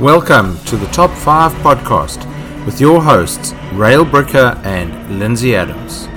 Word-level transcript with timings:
Welcome 0.00 0.58
to 0.64 0.78
the 0.78 0.86
Top 0.86 1.10
5 1.10 1.52
podcast 1.56 2.24
with 2.64 2.80
your 2.80 3.02
hosts, 3.02 3.52
Rael 3.74 4.06
Bricker 4.06 4.56
and 4.64 5.18
Lindsay 5.18 5.54
Adams. 5.54 6.08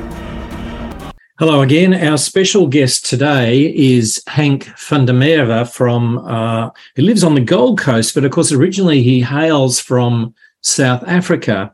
Hello 1.38 1.64
again. 1.64 1.94
Our 1.94 2.18
special 2.18 2.66
guest 2.68 3.06
today 3.06 3.76
is 3.76 4.24
Hank 4.26 4.68
Merwe 4.68 5.70
from, 5.70 6.20
uh, 6.20 6.70
who 6.96 7.02
lives 7.02 7.26
on 7.26 7.36
the 7.36 7.42
Gold 7.42 7.78
Coast, 7.78 8.16
but 8.16 8.24
of 8.24 8.32
course, 8.32 8.54
originally 8.54 9.04
he 9.04 9.20
hails 9.20 9.82
from 9.82 10.34
South 10.62 11.04
Africa. 11.06 11.74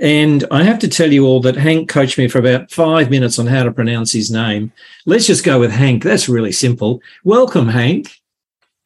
And 0.00 0.44
I 0.50 0.62
have 0.62 0.78
to 0.78 0.88
tell 0.88 1.12
you 1.12 1.26
all 1.26 1.40
that 1.40 1.56
Hank 1.56 1.90
coached 1.90 2.16
me 2.16 2.26
for 2.26 2.38
about 2.38 2.70
five 2.70 3.10
minutes 3.10 3.38
on 3.38 3.46
how 3.46 3.64
to 3.64 3.70
pronounce 3.70 4.12
his 4.12 4.30
name. 4.30 4.72
Let's 5.04 5.26
just 5.26 5.44
go 5.44 5.60
with 5.60 5.72
Hank. 5.72 6.04
That's 6.04 6.26
really 6.26 6.52
simple. 6.52 7.02
Welcome, 7.22 7.68
Hank. 7.68 8.19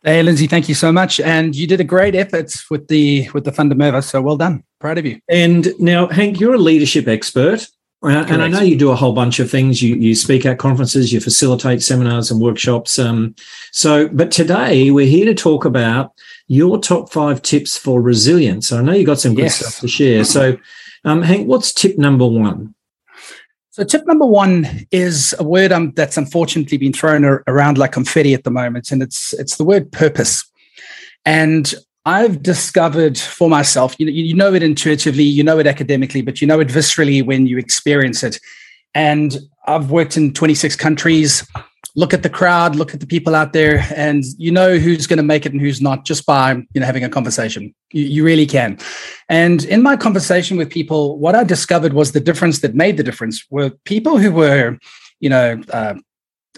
Hey, 0.05 0.23
Lindsay, 0.23 0.47
thank 0.47 0.69
you 0.69 0.75
so 0.75 0.93
much. 0.93 1.19
And 1.19 1.57
you 1.57 1.67
did 1.67 1.81
a 1.81 1.85
great 1.85 2.15
effort 2.15 2.55
with 2.71 2.89
the 2.89 3.27
with 3.33 3.45
the 3.45 3.51
Merwe. 3.51 4.05
So 4.05 4.21
well 4.21 4.37
done. 4.37 4.63
Proud 4.79 4.99
of 4.99 5.07
you. 5.07 5.19
And 5.31 5.69
now, 5.79 6.09
Hank, 6.09 6.39
you're 6.39 6.55
a 6.55 6.59
leadership 6.59 7.09
expert. 7.09 7.67
Uh, 8.03 8.27
and 8.29 8.43
I 8.43 8.49
know 8.49 8.61
you 8.61 8.77
do 8.77 8.91
a 8.91 8.97
whole 8.97 9.15
bunch 9.15 9.41
of 9.41 9.51
things. 9.51 9.83
You 9.83 9.97
you 9.97 10.15
speak 10.15 10.45
at 10.45 10.59
conferences, 10.59 11.11
you 11.11 11.21
facilitate 11.21 11.83
seminars 11.83 12.31
and 12.31 12.39
workshops. 12.39 12.99
Um, 12.99 13.35
so, 13.73 14.09
but 14.09 14.31
today 14.31 14.91
we're 14.91 15.07
here 15.07 15.25
to 15.25 15.35
talk 15.35 15.65
about 15.65 16.13
your 16.49 16.79
top 16.79 17.11
five 17.11 17.41
tips 17.41 17.79
for 17.79 18.03
resilience. 18.03 18.69
So 18.69 18.79
I 18.79 18.83
know 18.83 18.93
you 18.93 19.07
got 19.07 19.21
some 19.21 19.35
good 19.35 19.45
yes. 19.45 19.57
stuff 19.57 19.81
to 19.81 19.89
share. 19.89 20.25
So, 20.25 20.59
um, 21.05 21.23
Hank, 21.23 21.49
what's 21.49 21.73
tip 21.73 21.97
number 21.97 22.27
one? 22.27 22.75
So, 23.75 23.83
tip 23.83 24.07
number 24.07 24.25
one 24.25 24.87
is 24.93 25.35
a 25.41 25.43
word 25.43 25.73
um, 25.73 25.91
that's 25.97 26.17
unfortunately 26.17 26.79
been 26.79 26.93
thrown 26.93 27.25
around 27.25 27.77
like 27.77 27.91
confetti 27.91 28.33
at 28.33 28.45
the 28.45 28.51
moment, 28.53 28.93
and 28.93 29.03
it's 29.03 29.33
it's 29.33 29.57
the 29.57 29.65
word 29.65 29.91
purpose. 29.91 30.49
And 31.25 31.75
I've 32.05 32.41
discovered 32.41 33.19
for 33.19 33.51
myself, 33.51 33.97
you 33.99 34.07
know, 34.07 34.13
you 34.13 34.33
know 34.33 34.55
it 34.55 34.63
intuitively, 34.63 35.25
you 35.25 35.43
know 35.43 35.59
it 35.59 35.67
academically, 35.67 36.23
but 36.23 36.41
you 36.41 36.47
know 36.47 36.61
it 36.61 36.69
viscerally 36.69 37.27
when 37.27 37.49
you 37.49 37.59
experience 37.59 38.23
it. 38.23 38.39
And 38.95 39.37
I've 39.67 39.91
worked 39.91 40.17
in 40.17 40.33
26 40.33 40.77
countries 40.77 41.47
look 41.97 42.13
at 42.13 42.23
the 42.23 42.31
crowd, 42.31 42.77
look 42.77 42.93
at 42.93 43.01
the 43.01 43.07
people 43.07 43.35
out 43.35 43.53
there, 43.53 43.87
and 43.95 44.25
you 44.37 44.51
know 44.51 44.79
who's 44.79 45.07
going 45.07 45.17
to 45.19 45.23
make 45.23 45.47
it 45.47 45.53
and 45.53 45.61
who's 45.61 45.81
not 45.81 46.05
just 46.05 46.27
by 46.27 46.53
you 46.53 46.81
know 46.81 46.87
having 46.87 47.05
a 47.05 47.09
conversation. 47.09 47.75
You, 47.93 48.05
you, 48.05 48.25
really 48.25 48.47
can. 48.47 48.79
And 49.29 49.65
in 49.65 49.83
my 49.83 49.97
conversation 49.97 50.57
with 50.57 50.71
people, 50.71 51.19
what 51.19 51.35
I 51.35 51.45
discovered 51.45 51.93
was 51.93 52.13
the 52.13 52.21
difference 52.21 52.61
that 52.61 52.75
made 52.75 52.97
the 52.97 53.03
difference 53.03 53.45
were 53.51 53.71
people 53.85 54.19
who 54.19 54.33
were, 54.33 54.79
you 55.21 55.31
know. 55.31 55.61
Uh, 55.73 55.95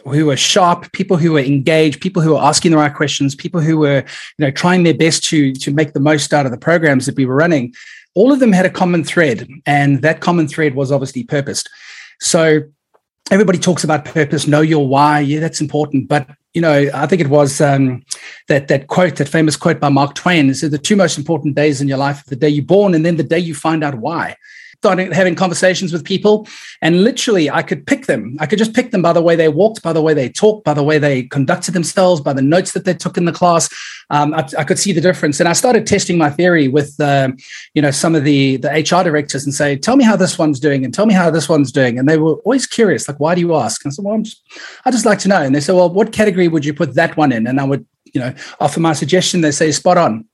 who 0.04 0.26
were 0.26 0.36
sharp, 0.36 0.92
people 0.92 1.16
who 1.16 1.32
were 1.32 1.40
engaged, 1.40 2.00
people 2.00 2.22
who 2.22 2.34
were 2.34 2.40
asking 2.40 2.70
the 2.70 2.76
right 2.76 2.94
questions, 2.94 3.34
people 3.34 3.60
who 3.60 3.76
were, 3.76 4.04
you 4.38 4.44
know, 4.44 4.52
trying 4.52 4.84
their 4.84 4.94
best 4.94 5.24
to 5.24 5.52
to 5.54 5.72
make 5.72 5.94
the 5.94 6.00
most 6.00 6.32
out 6.32 6.46
of 6.46 6.52
the 6.52 6.58
programs 6.58 7.06
that 7.06 7.16
we 7.16 7.26
were 7.26 7.34
running. 7.34 7.74
All 8.14 8.30
of 8.30 8.38
them 8.38 8.52
had 8.52 8.66
a 8.66 8.70
common 8.70 9.02
thread, 9.02 9.48
and 9.64 10.02
that 10.02 10.20
common 10.20 10.46
thread 10.46 10.76
was 10.76 10.92
obviously 10.92 11.24
purposed. 11.24 11.68
So 12.20 12.62
everybody 13.30 13.58
talks 13.58 13.84
about 13.84 14.04
purpose 14.04 14.46
know 14.46 14.60
your 14.60 14.86
why. 14.86 15.20
Yeah 15.20 15.40
that's 15.40 15.60
important. 15.60 16.08
But 16.08 16.28
you 16.56 16.62
know 16.62 16.88
i 16.94 17.06
think 17.06 17.20
it 17.20 17.28
was 17.28 17.60
um, 17.60 18.02
that 18.48 18.68
that 18.68 18.86
quote 18.86 19.16
that 19.16 19.28
famous 19.28 19.56
quote 19.56 19.78
by 19.78 19.90
mark 19.90 20.14
twain. 20.14 20.52
Said 20.54 20.70
the 20.70 20.78
two 20.78 20.96
most 20.96 21.18
important 21.18 21.54
days 21.54 21.80
in 21.80 21.88
your 21.88 21.98
life 21.98 22.24
the 22.24 22.34
day 22.34 22.48
you're 22.48 22.64
born 22.64 22.94
and 22.94 23.04
then 23.04 23.16
the 23.16 23.22
day 23.22 23.38
you 23.38 23.54
find 23.54 23.84
out 23.84 23.96
why 23.96 24.36
started 24.86 25.12
having 25.12 25.34
conversations 25.34 25.92
with 25.92 26.04
people 26.04 26.46
and 26.80 27.02
literally 27.02 27.50
i 27.50 27.60
could 27.60 27.84
pick 27.86 28.06
them. 28.06 28.36
I 28.38 28.46
could 28.46 28.58
just 28.58 28.72
pick 28.72 28.92
them 28.92 29.02
by 29.02 29.12
the 29.12 29.20
way 29.20 29.34
they 29.34 29.48
walked 29.48 29.82
by 29.82 29.92
the 29.92 30.00
way 30.00 30.14
they 30.14 30.28
talked 30.28 30.64
by 30.64 30.74
the 30.74 30.84
way 30.84 30.96
they 30.98 31.24
conducted 31.24 31.72
themselves 31.74 32.20
by 32.20 32.32
the 32.32 32.46
notes 32.54 32.70
that 32.72 32.84
they 32.84 32.94
took 32.94 33.16
in 33.16 33.24
the 33.24 33.32
class. 33.32 33.68
Um, 34.10 34.32
I, 34.32 34.48
I, 34.56 34.62
could 34.62 34.78
see 34.78 34.92
the 34.92 35.00
difference. 35.00 35.40
And 35.40 35.48
i 35.48 35.52
started 35.52 35.86
testing 35.86 36.16
my 36.16 36.30
theory 36.30 36.68
with 36.68 37.00
uh, 37.00 37.28
you 37.74 37.82
know 37.82 37.90
some 37.90 38.14
of 38.14 38.22
the 38.22 38.58
the 38.58 38.68
hr 38.68 39.02
directors 39.02 39.44
and 39.44 39.52
say 39.52 39.76
tell 39.76 39.96
me 39.96 40.04
how 40.04 40.14
this 40.14 40.38
one's 40.38 40.60
doing 40.60 40.84
and 40.84 40.94
tell 40.94 41.06
me 41.06 41.14
how 41.14 41.30
this 41.30 41.48
one's 41.48 41.72
doing. 41.72 41.98
And 41.98 42.08
they 42.08 42.18
were 42.18 42.36
always 42.46 42.66
curious 42.66 43.08
like 43.08 43.18
why 43.18 43.34
do 43.34 43.40
you 43.40 43.56
ask? 43.56 43.84
And 43.84 43.90
i 43.90 43.92
said 43.92 44.04
well 44.04 44.22
just, 44.22 44.40
i 44.84 44.90
just 44.92 45.06
like 45.06 45.18
to 45.20 45.28
know. 45.28 45.42
And 45.42 45.52
they 45.52 45.60
said 45.60 45.74
well 45.74 45.90
what 45.90 46.12
category 46.12 46.46
would 46.46 46.64
you 46.64 46.74
put 46.74 46.94
that 46.94 47.16
one 47.16 47.32
in? 47.32 47.48
And 47.48 47.60
i 47.60 47.64
would 47.64 47.84
you 48.14 48.20
know 48.20 48.32
offer 48.60 48.78
my 48.78 48.92
suggestion. 48.92 49.40
They 49.40 49.50
say 49.50 49.72
spot 49.72 49.98
on 49.98 50.26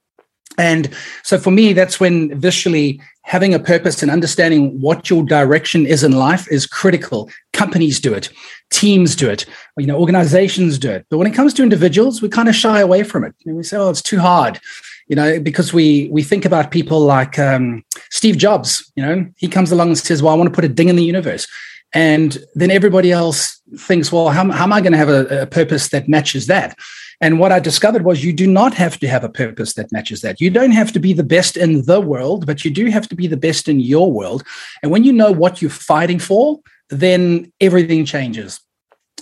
and 0.58 0.90
so 1.22 1.38
for 1.38 1.50
me, 1.50 1.72
that's 1.72 1.98
when 1.98 2.38
visually 2.38 3.00
having 3.22 3.54
a 3.54 3.58
purpose 3.58 4.02
and 4.02 4.10
understanding 4.10 4.80
what 4.80 5.08
your 5.08 5.24
direction 5.24 5.86
is 5.86 6.02
in 6.02 6.12
life 6.12 6.50
is 6.50 6.66
critical. 6.66 7.30
Companies 7.52 8.00
do 8.00 8.12
it, 8.12 8.28
teams 8.70 9.14
do 9.16 9.30
it, 9.30 9.46
you 9.78 9.86
know, 9.86 9.98
organizations 9.98 10.78
do 10.78 10.90
it. 10.90 11.06
But 11.08 11.18
when 11.18 11.26
it 11.26 11.34
comes 11.34 11.54
to 11.54 11.62
individuals, 11.62 12.20
we 12.20 12.28
kind 12.28 12.48
of 12.48 12.54
shy 12.54 12.80
away 12.80 13.04
from 13.04 13.24
it. 13.24 13.34
We 13.46 13.62
say, 13.62 13.76
oh, 13.76 13.90
it's 13.90 14.02
too 14.02 14.18
hard, 14.18 14.60
you 15.08 15.16
know, 15.16 15.40
because 15.40 15.72
we 15.72 16.08
we 16.10 16.22
think 16.22 16.44
about 16.44 16.70
people 16.70 17.00
like 17.00 17.38
um, 17.38 17.84
Steve 18.10 18.36
Jobs, 18.36 18.90
you 18.96 19.04
know, 19.04 19.26
he 19.36 19.48
comes 19.48 19.72
along 19.72 19.88
and 19.88 19.98
says, 19.98 20.22
well, 20.22 20.34
I 20.34 20.36
want 20.36 20.48
to 20.48 20.54
put 20.54 20.64
a 20.64 20.68
ding 20.68 20.88
in 20.88 20.96
the 20.96 21.04
universe. 21.04 21.46
And 21.94 22.38
then 22.54 22.70
everybody 22.70 23.12
else 23.12 23.60
thinks, 23.76 24.10
well, 24.10 24.30
how, 24.30 24.50
how 24.50 24.64
am 24.64 24.72
I 24.72 24.80
going 24.80 24.92
to 24.92 24.98
have 24.98 25.10
a, 25.10 25.42
a 25.42 25.46
purpose 25.46 25.90
that 25.90 26.08
matches 26.08 26.46
that? 26.46 26.74
And 27.22 27.38
what 27.38 27.52
I 27.52 27.60
discovered 27.60 28.04
was 28.04 28.24
you 28.24 28.32
do 28.32 28.48
not 28.48 28.74
have 28.74 28.98
to 28.98 29.06
have 29.06 29.22
a 29.22 29.28
purpose 29.28 29.74
that 29.74 29.92
matches 29.92 30.22
that. 30.22 30.40
You 30.40 30.50
don't 30.50 30.72
have 30.72 30.90
to 30.92 30.98
be 30.98 31.12
the 31.12 31.22
best 31.22 31.56
in 31.56 31.86
the 31.86 32.00
world, 32.00 32.46
but 32.46 32.64
you 32.64 32.70
do 32.70 32.86
have 32.86 33.08
to 33.08 33.14
be 33.14 33.28
the 33.28 33.36
best 33.36 33.68
in 33.68 33.78
your 33.78 34.10
world. 34.10 34.42
And 34.82 34.90
when 34.90 35.04
you 35.04 35.12
know 35.12 35.30
what 35.30 35.62
you're 35.62 35.70
fighting 35.70 36.18
for, 36.18 36.58
then 36.90 37.52
everything 37.60 38.04
changes. 38.04 38.60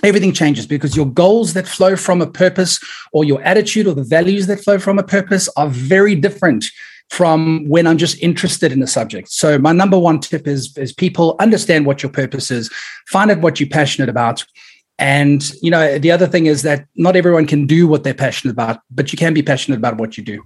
Everything 0.02 0.32
changes 0.32 0.66
because 0.66 0.96
your 0.96 1.04
goals 1.04 1.52
that 1.52 1.68
flow 1.68 1.94
from 1.94 2.22
a 2.22 2.26
purpose 2.26 2.80
or 3.12 3.22
your 3.24 3.42
attitude 3.42 3.86
or 3.86 3.92
the 3.92 4.02
values 4.02 4.46
that 4.46 4.64
flow 4.64 4.78
from 4.78 4.98
a 4.98 5.02
purpose 5.02 5.46
are 5.58 5.68
very 5.68 6.14
different 6.14 6.64
from 7.10 7.68
when 7.68 7.86
I'm 7.86 7.98
just 7.98 8.18
interested 8.22 8.72
in 8.72 8.80
the 8.80 8.86
subject. 8.86 9.30
So 9.30 9.58
my 9.58 9.72
number 9.72 9.98
one 9.98 10.20
tip 10.20 10.46
is, 10.46 10.74
is 10.78 10.92
people 10.92 11.36
understand 11.38 11.84
what 11.84 12.02
your 12.02 12.12
purpose 12.12 12.50
is, 12.50 12.70
find 13.08 13.30
out 13.30 13.40
what 13.40 13.60
you're 13.60 13.68
passionate 13.68 14.08
about, 14.08 14.42
and 15.00 15.50
you 15.62 15.70
know, 15.70 15.98
the 15.98 16.10
other 16.10 16.26
thing 16.26 16.46
is 16.46 16.62
that 16.62 16.86
not 16.94 17.16
everyone 17.16 17.46
can 17.46 17.66
do 17.66 17.88
what 17.88 18.04
they're 18.04 18.14
passionate 18.14 18.52
about, 18.52 18.82
but 18.90 19.10
you 19.12 19.18
can 19.18 19.32
be 19.32 19.42
passionate 19.42 19.78
about 19.78 19.96
what 19.96 20.18
you 20.18 20.22
do. 20.22 20.44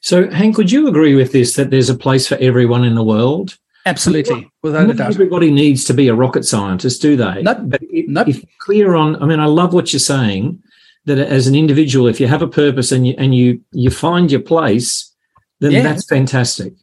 So, 0.00 0.28
Hank, 0.28 0.58
would 0.58 0.72
you 0.72 0.88
agree 0.88 1.14
with 1.14 1.32
this 1.32 1.54
that 1.54 1.70
there's 1.70 1.88
a 1.88 1.96
place 1.96 2.26
for 2.26 2.34
everyone 2.36 2.84
in 2.84 2.96
the 2.96 3.04
world? 3.04 3.56
Absolutely, 3.86 4.50
without 4.62 4.90
a 4.90 4.94
doubt. 4.94 5.12
Everybody 5.12 5.52
needs 5.52 5.84
to 5.84 5.94
be 5.94 6.08
a 6.08 6.14
rocket 6.14 6.44
scientist, 6.44 7.00
do 7.00 7.16
they? 7.16 7.42
Nope. 7.42 7.58
But 7.62 7.80
if, 7.84 8.08
nope. 8.08 8.28
if 8.28 8.44
clear 8.58 8.96
on, 8.96 9.22
I 9.22 9.26
mean, 9.26 9.38
I 9.38 9.46
love 9.46 9.72
what 9.72 9.92
you're 9.92 10.00
saying. 10.00 10.62
That 11.04 11.18
as 11.18 11.46
an 11.46 11.54
individual, 11.54 12.08
if 12.08 12.18
you 12.18 12.26
have 12.26 12.42
a 12.42 12.48
purpose 12.48 12.90
and 12.90 13.06
you 13.06 13.14
and 13.16 13.32
you 13.32 13.60
you 13.70 13.90
find 13.90 14.32
your 14.32 14.40
place, 14.40 15.14
then 15.60 15.70
yeah. 15.70 15.82
that's 15.82 16.04
fantastic. 16.04 16.74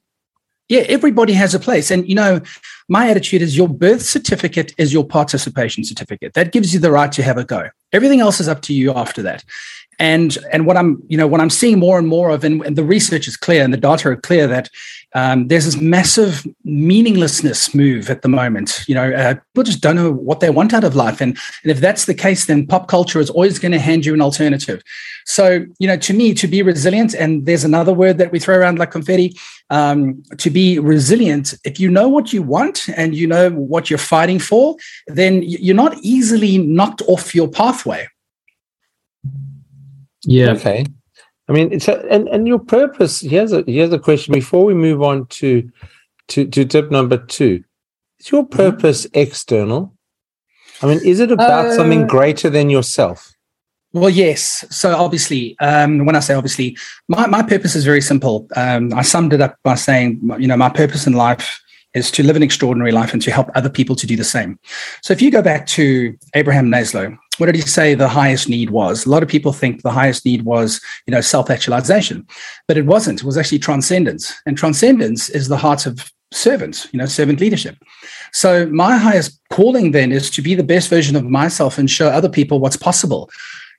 Yeah, 0.70 0.84
everybody 0.88 1.34
has 1.34 1.54
a 1.54 1.60
place, 1.60 1.92
and 1.92 2.08
you 2.08 2.16
know, 2.16 2.40
my 2.94 3.10
attitude 3.10 3.42
is 3.42 3.58
your 3.58 3.68
birth 3.68 4.04
certificate 4.04 4.72
is 4.78 4.94
your 4.94 5.04
participation 5.04 5.84
certificate. 5.84 6.36
That 6.36 6.52
gives 6.52 6.76
you 6.76 6.80
the 6.80 6.92
right 6.92 7.12
to 7.14 7.24
have 7.24 7.38
a 7.38 7.44
go. 7.44 7.70
Everything 7.92 8.20
else 8.20 8.40
is 8.40 8.48
up 8.48 8.62
to 8.68 8.74
you 8.74 8.94
after 8.94 9.24
that. 9.24 9.44
And 10.00 10.38
and 10.52 10.66
what 10.68 10.78
I'm 10.78 11.02
you 11.08 11.18
know 11.18 11.28
what 11.28 11.42
I'm 11.42 11.50
seeing 11.50 11.80
more 11.80 11.98
and 12.00 12.08
more 12.08 12.30
of, 12.30 12.44
and, 12.44 12.64
and 12.66 12.76
the 12.76 12.84
research 12.84 13.28
is 13.28 13.38
clear 13.38 13.64
and 13.64 13.74
the 13.74 13.78
data 13.78 14.10
are 14.10 14.16
clear 14.16 14.48
that 14.48 14.70
um, 15.16 15.48
there's 15.48 15.66
this 15.66 15.80
massive 15.80 16.46
meaninglessness 16.64 17.76
move 17.76 18.10
at 18.10 18.24
the 18.24 18.30
moment. 18.30 18.84
You 18.88 18.96
know, 18.96 19.12
uh, 19.12 19.36
people 19.36 19.64
just 19.64 19.82
don't 19.82 19.96
know 19.96 20.12
what 20.12 20.40
they 20.40 20.50
want 20.50 20.74
out 20.74 20.84
of 20.84 20.96
life, 20.96 21.22
and 21.22 21.38
and 21.64 21.72
if 21.72 21.80
that's 21.80 22.06
the 22.06 22.16
case, 22.16 22.46
then 22.46 22.66
pop 22.66 22.88
culture 22.88 23.20
is 23.20 23.30
always 23.30 23.60
going 23.60 23.72
to 23.72 23.80
hand 23.80 24.06
you 24.06 24.14
an 24.14 24.22
alternative. 24.22 24.82
So 25.26 25.66
you 25.78 25.88
know, 25.88 25.98
to 25.98 26.14
me, 26.14 26.34
to 26.34 26.48
be 26.48 26.64
resilient, 26.64 27.14
and 27.14 27.46
there's 27.46 27.64
another 27.64 27.94
word 27.94 28.18
that 28.18 28.32
we 28.32 28.40
throw 28.40 28.58
around 28.58 28.80
like 28.80 28.92
confetti. 28.92 29.38
Um, 29.70 30.22
to 30.38 30.50
be 30.50 30.78
resilient, 30.78 31.54
if 31.64 31.80
you 31.80 31.90
know 31.90 32.08
what 32.08 32.34
you 32.34 32.44
want 32.44 32.83
and 32.90 33.16
you 33.16 33.28
know 33.28 33.50
what 33.50 33.90
you're 33.90 34.00
fighting 34.00 34.40
for, 34.40 34.76
then 35.08 35.44
you're 35.44 35.76
not 35.76 35.98
easily 36.02 36.58
knocked 36.58 37.02
off 37.08 37.36
your 37.36 37.48
pathway. 37.48 38.08
Yeah. 40.26 40.52
Okay. 40.52 40.86
I 41.50 41.52
mean, 41.52 41.72
it's 41.74 41.88
a, 41.88 42.06
and 42.10 42.28
and 42.30 42.48
your 42.48 42.60
purpose. 42.60 43.20
Here's 43.20 43.52
a 43.52 43.64
here's 43.68 43.92
a 43.92 44.00
question 44.00 44.34
before 44.34 44.66
we 44.66 44.74
move 44.74 45.02
on 45.02 45.28
to 45.28 45.70
to 46.30 46.46
to 46.46 46.66
tip 46.66 46.92
number 46.92 47.18
two. 47.18 47.64
Is 48.20 48.32
your 48.32 48.44
mm-hmm. 48.44 48.56
purpose 48.56 49.06
mm-hmm. 49.06 49.20
external? 49.20 49.94
I 50.82 50.88
mean, 50.88 51.00
is 51.04 51.20
it 51.20 51.32
about 51.32 51.68
uh, 51.68 51.76
something 51.76 52.08
greater 52.08 52.50
than 52.50 52.70
yourself? 52.70 53.34
Well, 53.94 54.10
yes. 54.10 54.66
So 54.72 54.96
obviously, 54.96 55.56
um, 55.60 56.06
when 56.06 56.16
I 56.16 56.20
say 56.20 56.34
obviously, 56.34 56.76
my, 57.08 57.28
my 57.28 57.44
purpose 57.44 57.76
is 57.76 57.86
very 57.86 58.02
simple. 58.02 58.48
Um, 58.56 58.92
I 58.94 59.04
summed 59.04 59.34
it 59.34 59.42
up 59.42 59.58
by 59.64 59.76
saying, 59.76 60.20
you 60.40 60.48
know, 60.48 60.58
my 60.58 60.70
purpose 60.70 61.06
in 61.06 61.14
life 61.14 61.62
is 61.94 62.12
to 62.12 62.24
live 62.24 62.36
an 62.36 62.44
extraordinary 62.44 62.92
life 62.92 63.14
and 63.14 63.22
to 63.22 63.32
help 63.32 63.50
other 63.56 63.70
people 63.70 63.96
to 63.96 64.08
do 64.08 64.16
the 64.16 64.24
same. 64.24 64.60
So 65.02 65.14
if 65.14 65.22
you 65.22 65.32
go 65.32 65.42
back 65.42 65.68
to 65.68 66.18
Abraham 66.34 66.70
Maslow, 66.70 67.18
what 67.38 67.48
did 67.48 67.56
he 67.56 67.62
say 67.62 67.94
the 67.94 68.08
highest 68.08 68.48
need 68.50 68.70
was? 68.70 69.06
A 69.06 69.10
lot 69.10 69.24
of 69.24 69.30
people 69.30 69.54
think 69.54 69.82
the 69.82 69.92
highest 69.92 70.26
need 70.26 70.44
was, 70.44 70.80
you 71.08 71.12
know, 71.12 71.22
self-actualization, 71.22 72.28
but 72.68 72.78
it 72.78 72.86
wasn't. 72.86 73.22
It 73.22 73.26
was 73.26 73.38
actually 73.38 73.60
transcendence. 73.60 74.34
And 74.46 74.58
transcendence 74.58 75.30
is 75.30 75.48
the 75.48 75.58
heart 75.58 75.86
of 75.86 76.12
servants, 76.32 76.88
you 76.92 77.00
know, 77.00 77.06
servant 77.06 77.40
leadership. 77.40 77.78
So 78.32 78.66
my 78.68 78.98
highest 78.98 79.40
calling 79.52 79.92
then 79.92 80.12
is 80.12 80.30
to 80.32 80.42
be 80.42 80.56
the 80.56 80.64
best 80.64 80.90
version 80.90 81.16
of 81.16 81.24
myself 81.26 81.78
and 81.78 81.90
show 81.90 82.08
other 82.08 82.30
people 82.30 82.60
what's 82.60 82.78
possible. 82.78 83.30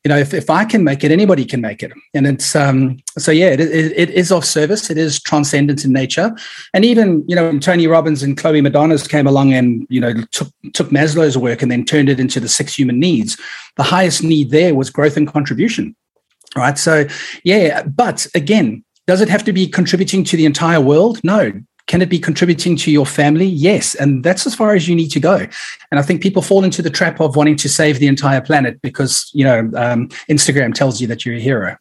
You 0.05 0.11
know, 0.11 0.19
if, 0.19 0.35
if 0.35 0.51
I 0.51 0.67
can 0.67 0.85
make 0.85 1.03
it, 1.03 1.11
anybody 1.11 1.47
can 1.47 1.63
make 1.63 1.83
it. 1.83 1.91
And 2.13 2.27
it's, 2.27 2.55
um, 2.55 2.99
so 3.17 3.33
yeah, 3.33 3.47
it, 3.47 3.61
it, 3.61 3.93
it 3.97 4.11
is 4.11 4.31
of 4.31 4.45
service. 4.45 4.91
It 4.91 4.99
is 4.99 5.19
transcendent 5.19 5.83
in 5.83 5.95
nature. 5.95 6.37
And 6.75 6.85
even, 6.85 7.25
you 7.27 7.35
know, 7.35 7.47
when 7.47 7.59
Tony 7.59 7.87
Robbins 7.87 8.23
and 8.23 8.37
Cloé 8.37 8.61
Madanes 8.61 9.09
came 9.09 9.27
along 9.27 9.55
and, 9.55 9.87
you 9.89 10.03
know, 10.03 10.13
took, 10.31 10.49
took 10.75 10.91
Maslow's 10.91 11.39
work 11.39 11.63
and 11.63 11.71
then 11.71 11.87
turned 11.87 12.11
it 12.11 12.21
into 12.21 12.39
the 12.39 12.49
six 12.49 12.75
human 12.75 13.01
needs, 13.01 13.41
the 13.77 13.83
highest 13.83 14.23
need 14.23 14.51
there 14.51 14.75
was 14.75 14.91
growth 14.91 15.17
and 15.17 15.27
contribution. 15.27 15.97
Right. 16.55 16.77
So, 16.77 17.07
yeah, 17.43 17.83
but 17.85 18.27
again, 18.35 18.85
does 19.07 19.23
it 19.23 19.31
have 19.31 19.45
to 19.45 19.53
be 19.55 19.67
contributing 19.67 20.23
to 20.25 20.37
the 20.37 20.45
entire 20.45 20.81
world? 20.81 21.19
No. 21.25 21.51
Can 21.87 22.01
it 22.01 22.09
be 22.09 22.19
contributing 22.19 22.77
to 22.77 22.91
your 22.91 23.05
family? 23.05 23.47
Yes. 23.47 23.95
And 23.95 24.25
that's 24.25 24.47
as 24.47 24.55
far 24.55 24.75
as 24.75 24.89
you 24.89 24.97
need 24.97 25.11
to 25.11 25.21
go. 25.21 25.47
And 25.91 26.01
I 26.01 26.03
think 26.03 26.23
people 26.23 26.41
fall 26.41 26.65
into 26.65 26.81
the 26.81 26.91
trap 26.91 27.21
of 27.21 27.37
wanting 27.37 27.57
to 27.57 27.69
save 27.69 27.99
the 27.99 28.07
entire 28.07 28.41
planet 28.41 28.81
because, 28.81 29.31
you 29.35 29.45
know, 29.45 29.71
um, 29.77 30.09
Instagram 30.31 30.73
tells 30.73 31.01
you 31.01 31.07
that 31.09 31.27
you're 31.27 31.37
a 31.37 31.41
hero. 31.41 31.77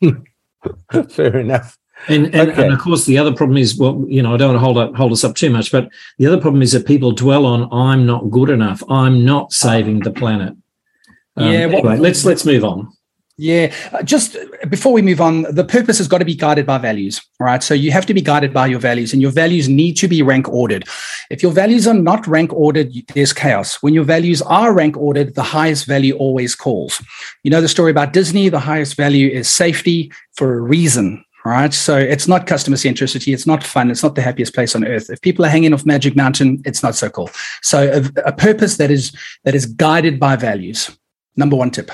Fair 1.09 1.38
enough. 1.38 1.77
And, 2.09 2.25
and, 2.35 2.51
okay. 2.51 2.65
and, 2.65 2.73
of 2.73 2.79
course, 2.79 3.05
the 3.05 3.17
other 3.17 3.33
problem 3.33 3.57
is, 3.57 3.77
well, 3.77 4.03
you 4.07 4.21
know, 4.21 4.33
I 4.33 4.38
don't 4.38 4.50
want 4.50 4.57
to 4.57 4.65
hold 4.65 4.77
up, 4.77 4.94
hold 4.95 5.13
us 5.13 5.23
up 5.23 5.35
too 5.35 5.50
much, 5.50 5.71
but 5.71 5.89
the 6.17 6.27
other 6.27 6.39
problem 6.39 6.61
is 6.61 6.73
that 6.73 6.85
people 6.85 7.13
dwell 7.13 7.45
on, 7.45 7.69
I'm 7.71 8.05
not 8.05 8.29
good 8.29 8.50
enough. 8.50 8.83
I'm 8.89 9.23
not 9.23 9.53
saving 9.53 10.01
the 10.01 10.11
planet. 10.11 10.53
Um, 11.38 11.51
yeah. 11.51 11.65
Well, 11.65 11.77
anyway, 11.77 11.97
let's 11.97 12.25
let's 12.25 12.45
move 12.45 12.63
on. 12.63 12.91
Yeah, 13.35 13.74
uh, 13.91 14.03
just 14.03 14.38
before 14.69 14.94
we 14.94 15.01
move 15.01 15.19
on, 15.19 15.41
the 15.44 15.63
purpose 15.63 15.97
has 15.97 16.07
got 16.07 16.19
to 16.19 16.25
be 16.25 16.35
guided 16.35 16.68
by 16.68 16.77
values. 16.77 17.19
right? 17.39 17.63
So 17.63 17.74
you 17.74 17.91
have 17.91 18.06
to 18.06 18.13
be 18.13 18.21
guided 18.21 18.53
by 18.53 18.68
your 18.68 18.80
values, 18.80 19.12
and 19.12 19.24
your 19.24 19.31
values 19.31 19.68
need 19.68 19.94
to 19.97 20.07
be 20.07 20.21
rank 20.21 20.47
ordered. 20.50 20.85
If 21.31 21.41
your 21.41 21.51
values 21.51 21.88
are 21.88 21.95
not 21.95 22.27
rank 22.27 22.53
ordered, 22.53 22.91
there's 23.15 23.33
chaos. 23.33 23.81
When 23.81 23.95
your 23.95 24.03
values 24.03 24.44
are 24.44 24.71
rank 24.71 24.97
ordered, 24.97 25.33
the 25.33 25.41
highest 25.41 25.88
value 25.88 26.15
always 26.18 26.53
calls. 26.53 27.01
You 27.44 27.50
know 27.50 27.59
the 27.62 27.68
story 27.68 27.89
about 27.89 28.13
Disney, 28.13 28.50
the 28.50 28.59
highest 28.59 28.95
value 28.95 29.30
is 29.30 29.50
safety 29.50 30.12
for 30.36 30.53
a 30.53 30.62
reason. 30.62 31.25
right? 31.45 31.74
So 31.74 31.97
it's 31.97 32.27
not 32.27 32.47
customer 32.47 32.77
centricity. 32.77 33.33
It's 33.33 33.47
not 33.47 33.63
fun. 33.63 33.91
It's 33.91 34.03
not 34.03 34.15
the 34.15 34.21
happiest 34.21 34.53
place 34.53 34.75
on 34.75 34.86
earth. 34.86 35.09
If 35.09 35.21
people 35.21 35.44
are 35.44 35.50
hanging 35.50 35.74
off 35.74 35.86
Magic 35.86 36.15
Mountain, 36.15 36.62
it's 36.65 36.83
not 36.83 36.95
so 36.95 37.09
cool. 37.09 37.29
So 37.62 37.91
a, 37.91 38.27
a 38.29 38.31
purpose 38.31 38.77
that 38.77 38.91
is 38.91 39.12
that 39.44 39.56
is 39.56 39.65
guided 39.65 40.19
by 40.19 40.36
values. 40.36 40.95
Number 41.36 41.56
one 41.56 41.71
tip. 41.71 41.91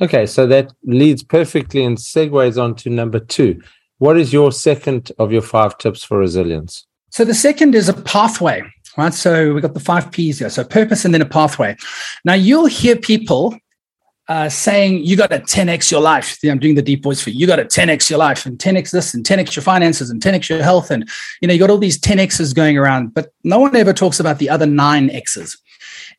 Okay, 0.00 0.26
so 0.26 0.46
that 0.46 0.72
leads 0.84 1.22
perfectly 1.22 1.84
and 1.84 1.96
segues 1.96 2.60
on 2.60 2.74
to 2.76 2.90
number 2.90 3.20
two. 3.20 3.60
What 3.98 4.16
is 4.16 4.32
your 4.32 4.50
second 4.50 5.12
of 5.18 5.32
your 5.32 5.42
five 5.42 5.78
tips 5.78 6.02
for 6.02 6.18
resilience? 6.18 6.86
So 7.10 7.24
the 7.24 7.34
second 7.34 7.76
is 7.76 7.88
a 7.88 7.94
pathway, 7.94 8.62
right? 8.98 9.14
So 9.14 9.54
we 9.54 9.60
got 9.60 9.74
the 9.74 9.80
five 9.80 10.10
P's 10.10 10.40
here. 10.40 10.50
So 10.50 10.64
purpose 10.64 11.04
and 11.04 11.14
then 11.14 11.22
a 11.22 11.26
pathway. 11.26 11.76
Now 12.24 12.34
you'll 12.34 12.66
hear 12.66 12.96
people 12.96 13.56
uh, 14.28 14.48
saying 14.48 15.04
you 15.04 15.16
got 15.16 15.30
to 15.30 15.38
10x 15.38 15.90
your 15.90 16.00
life. 16.00 16.38
I'm 16.44 16.58
doing 16.58 16.74
the 16.74 16.82
deep 16.82 17.02
voice 17.02 17.20
for 17.20 17.30
you. 17.30 17.38
You 17.38 17.46
got 17.46 17.56
to 17.56 17.64
10x 17.64 18.10
your 18.10 18.18
life 18.18 18.46
and 18.46 18.58
10x 18.58 18.90
this 18.90 19.14
and 19.14 19.24
10x 19.24 19.54
your 19.54 19.62
finances 19.62 20.10
and 20.10 20.20
10x 20.20 20.48
your 20.48 20.62
health. 20.62 20.90
And, 20.90 21.08
you 21.40 21.48
know, 21.48 21.54
you 21.54 21.60
got 21.60 21.70
all 21.70 21.78
these 21.78 22.00
10x's 22.00 22.52
going 22.52 22.78
around, 22.78 23.14
but 23.14 23.32
no 23.44 23.58
one 23.58 23.76
ever 23.76 23.92
talks 23.92 24.18
about 24.18 24.38
the 24.38 24.48
other 24.48 24.66
nine 24.66 25.10
X's. 25.10 25.56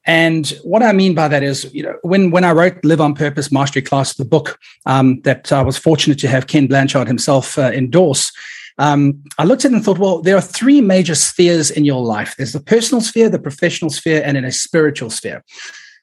And 0.06 0.48
what 0.64 0.84
I 0.84 0.92
mean 0.92 1.14
by 1.16 1.28
that 1.28 1.44
is, 1.44 1.72
you 1.74 1.84
know, 1.84 1.96
when 2.04 2.32
when 2.32 2.44
I 2.44 2.52
wrote 2.52 2.84
Live 2.84 3.02
on 3.02 3.14
Purpose 3.14 3.52
Mastery 3.52 3.82
Class, 3.82 4.16
the 4.16 4.26
book 4.26 4.60
um, 4.86 5.22
that 5.22 5.52
I 5.52 5.62
was 5.62 5.78
fortunate 5.78 6.20
to 6.20 6.28
have 6.28 6.48
Ken 6.48 6.68
Blanchard 6.68 7.08
himself 7.08 7.58
uh, 7.58 7.72
endorse, 7.74 8.32
um, 8.78 9.24
I 9.38 9.46
looked 9.46 9.66
at 9.66 9.72
it 9.72 9.76
and 9.76 9.84
thought, 9.84 10.00
well, 10.00 10.22
there 10.22 10.36
are 10.36 10.42
three 10.42 10.82
major 10.82 11.16
spheres 11.16 11.72
in 11.72 11.86
your 11.86 12.04
life. 12.04 12.36
There's 12.38 12.54
the 12.54 12.60
personal 12.60 13.02
sphere, 13.02 13.30
the 13.30 13.40
professional 13.40 13.90
sphere, 13.90 14.22
and 14.26 14.38
in 14.38 14.44
a 14.44 14.52
spiritual 14.52 15.10
sphere. 15.10 15.44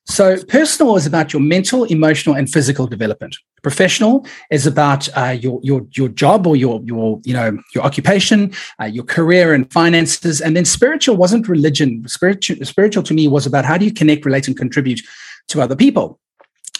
So, 0.06 0.43
personal 0.44 0.96
is 0.96 1.06
about 1.06 1.32
your 1.32 1.40
mental, 1.40 1.84
emotional, 1.84 2.34
and 2.34 2.50
physical 2.50 2.87
development. 2.87 3.37
Professional 3.62 4.26
is 4.50 4.66
about 4.66 5.08
uh, 5.16 5.37
your 5.40 5.60
your 5.62 5.87
your 5.93 6.08
job 6.08 6.46
or 6.46 6.56
your 6.56 6.82
your 6.84 7.20
you 7.25 7.32
know 7.32 7.56
your 7.75 7.84
occupation, 7.84 8.52
uh, 8.81 8.87
your 8.87 9.04
career 9.04 9.54
and 9.54 9.72
finances, 9.72 10.40
and 10.40 10.56
then 10.56 10.64
spiritual 10.64 11.16
wasn't 11.16 11.49
religion. 11.49 12.06
Spiritual 12.08 12.64
spiritual 12.64 13.04
to 13.04 13.14
me 13.14 13.28
was 13.28 13.46
about 13.46 13.64
how 13.64 13.78
do 13.78 13.84
you 13.84 13.93
connect, 13.93 14.25
relate, 14.25 14.49
and 14.49 14.56
contribute 14.56 15.00
to 15.49 15.62
other 15.62 15.76
people. 15.76 16.19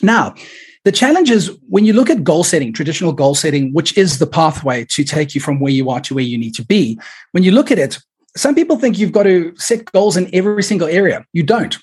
Now, 0.03 0.35
the 0.85 0.93
challenge 0.93 1.31
is 1.31 1.57
when 1.69 1.85
you 1.85 1.93
look 1.93 2.11
at 2.11 2.25
goal 2.25 2.43
setting, 2.43 2.73
traditional 2.73 3.13
goal 3.13 3.37
setting, 3.37 3.73
which 3.73 3.97
is 3.97 4.19
the 4.19 4.27
pathway 4.27 4.85
to 4.87 5.05
take 5.05 5.33
you 5.35 5.41
from 5.41 5.61
where 5.61 5.73
you 5.73 5.91
are 5.91 6.01
to 6.01 6.15
where 6.15 6.25
you 6.25 6.37
need 6.37 6.57
to 6.57 6.65
be. 6.65 6.99
When 7.31 7.45
you 7.45 7.53
look 7.53 7.71
at 7.71 7.79
it, 7.79 7.99
some 8.37 8.57
people 8.57 8.79
think 8.79 8.99
you've 8.99 9.13
got 9.13 9.25
to 9.25 9.55
set 9.57 9.85
goals 9.93 10.17
in 10.17 10.29
every 10.35 10.65
single 10.65 10.89
area. 10.89 11.25
You 11.33 11.45
don't. 11.45 11.77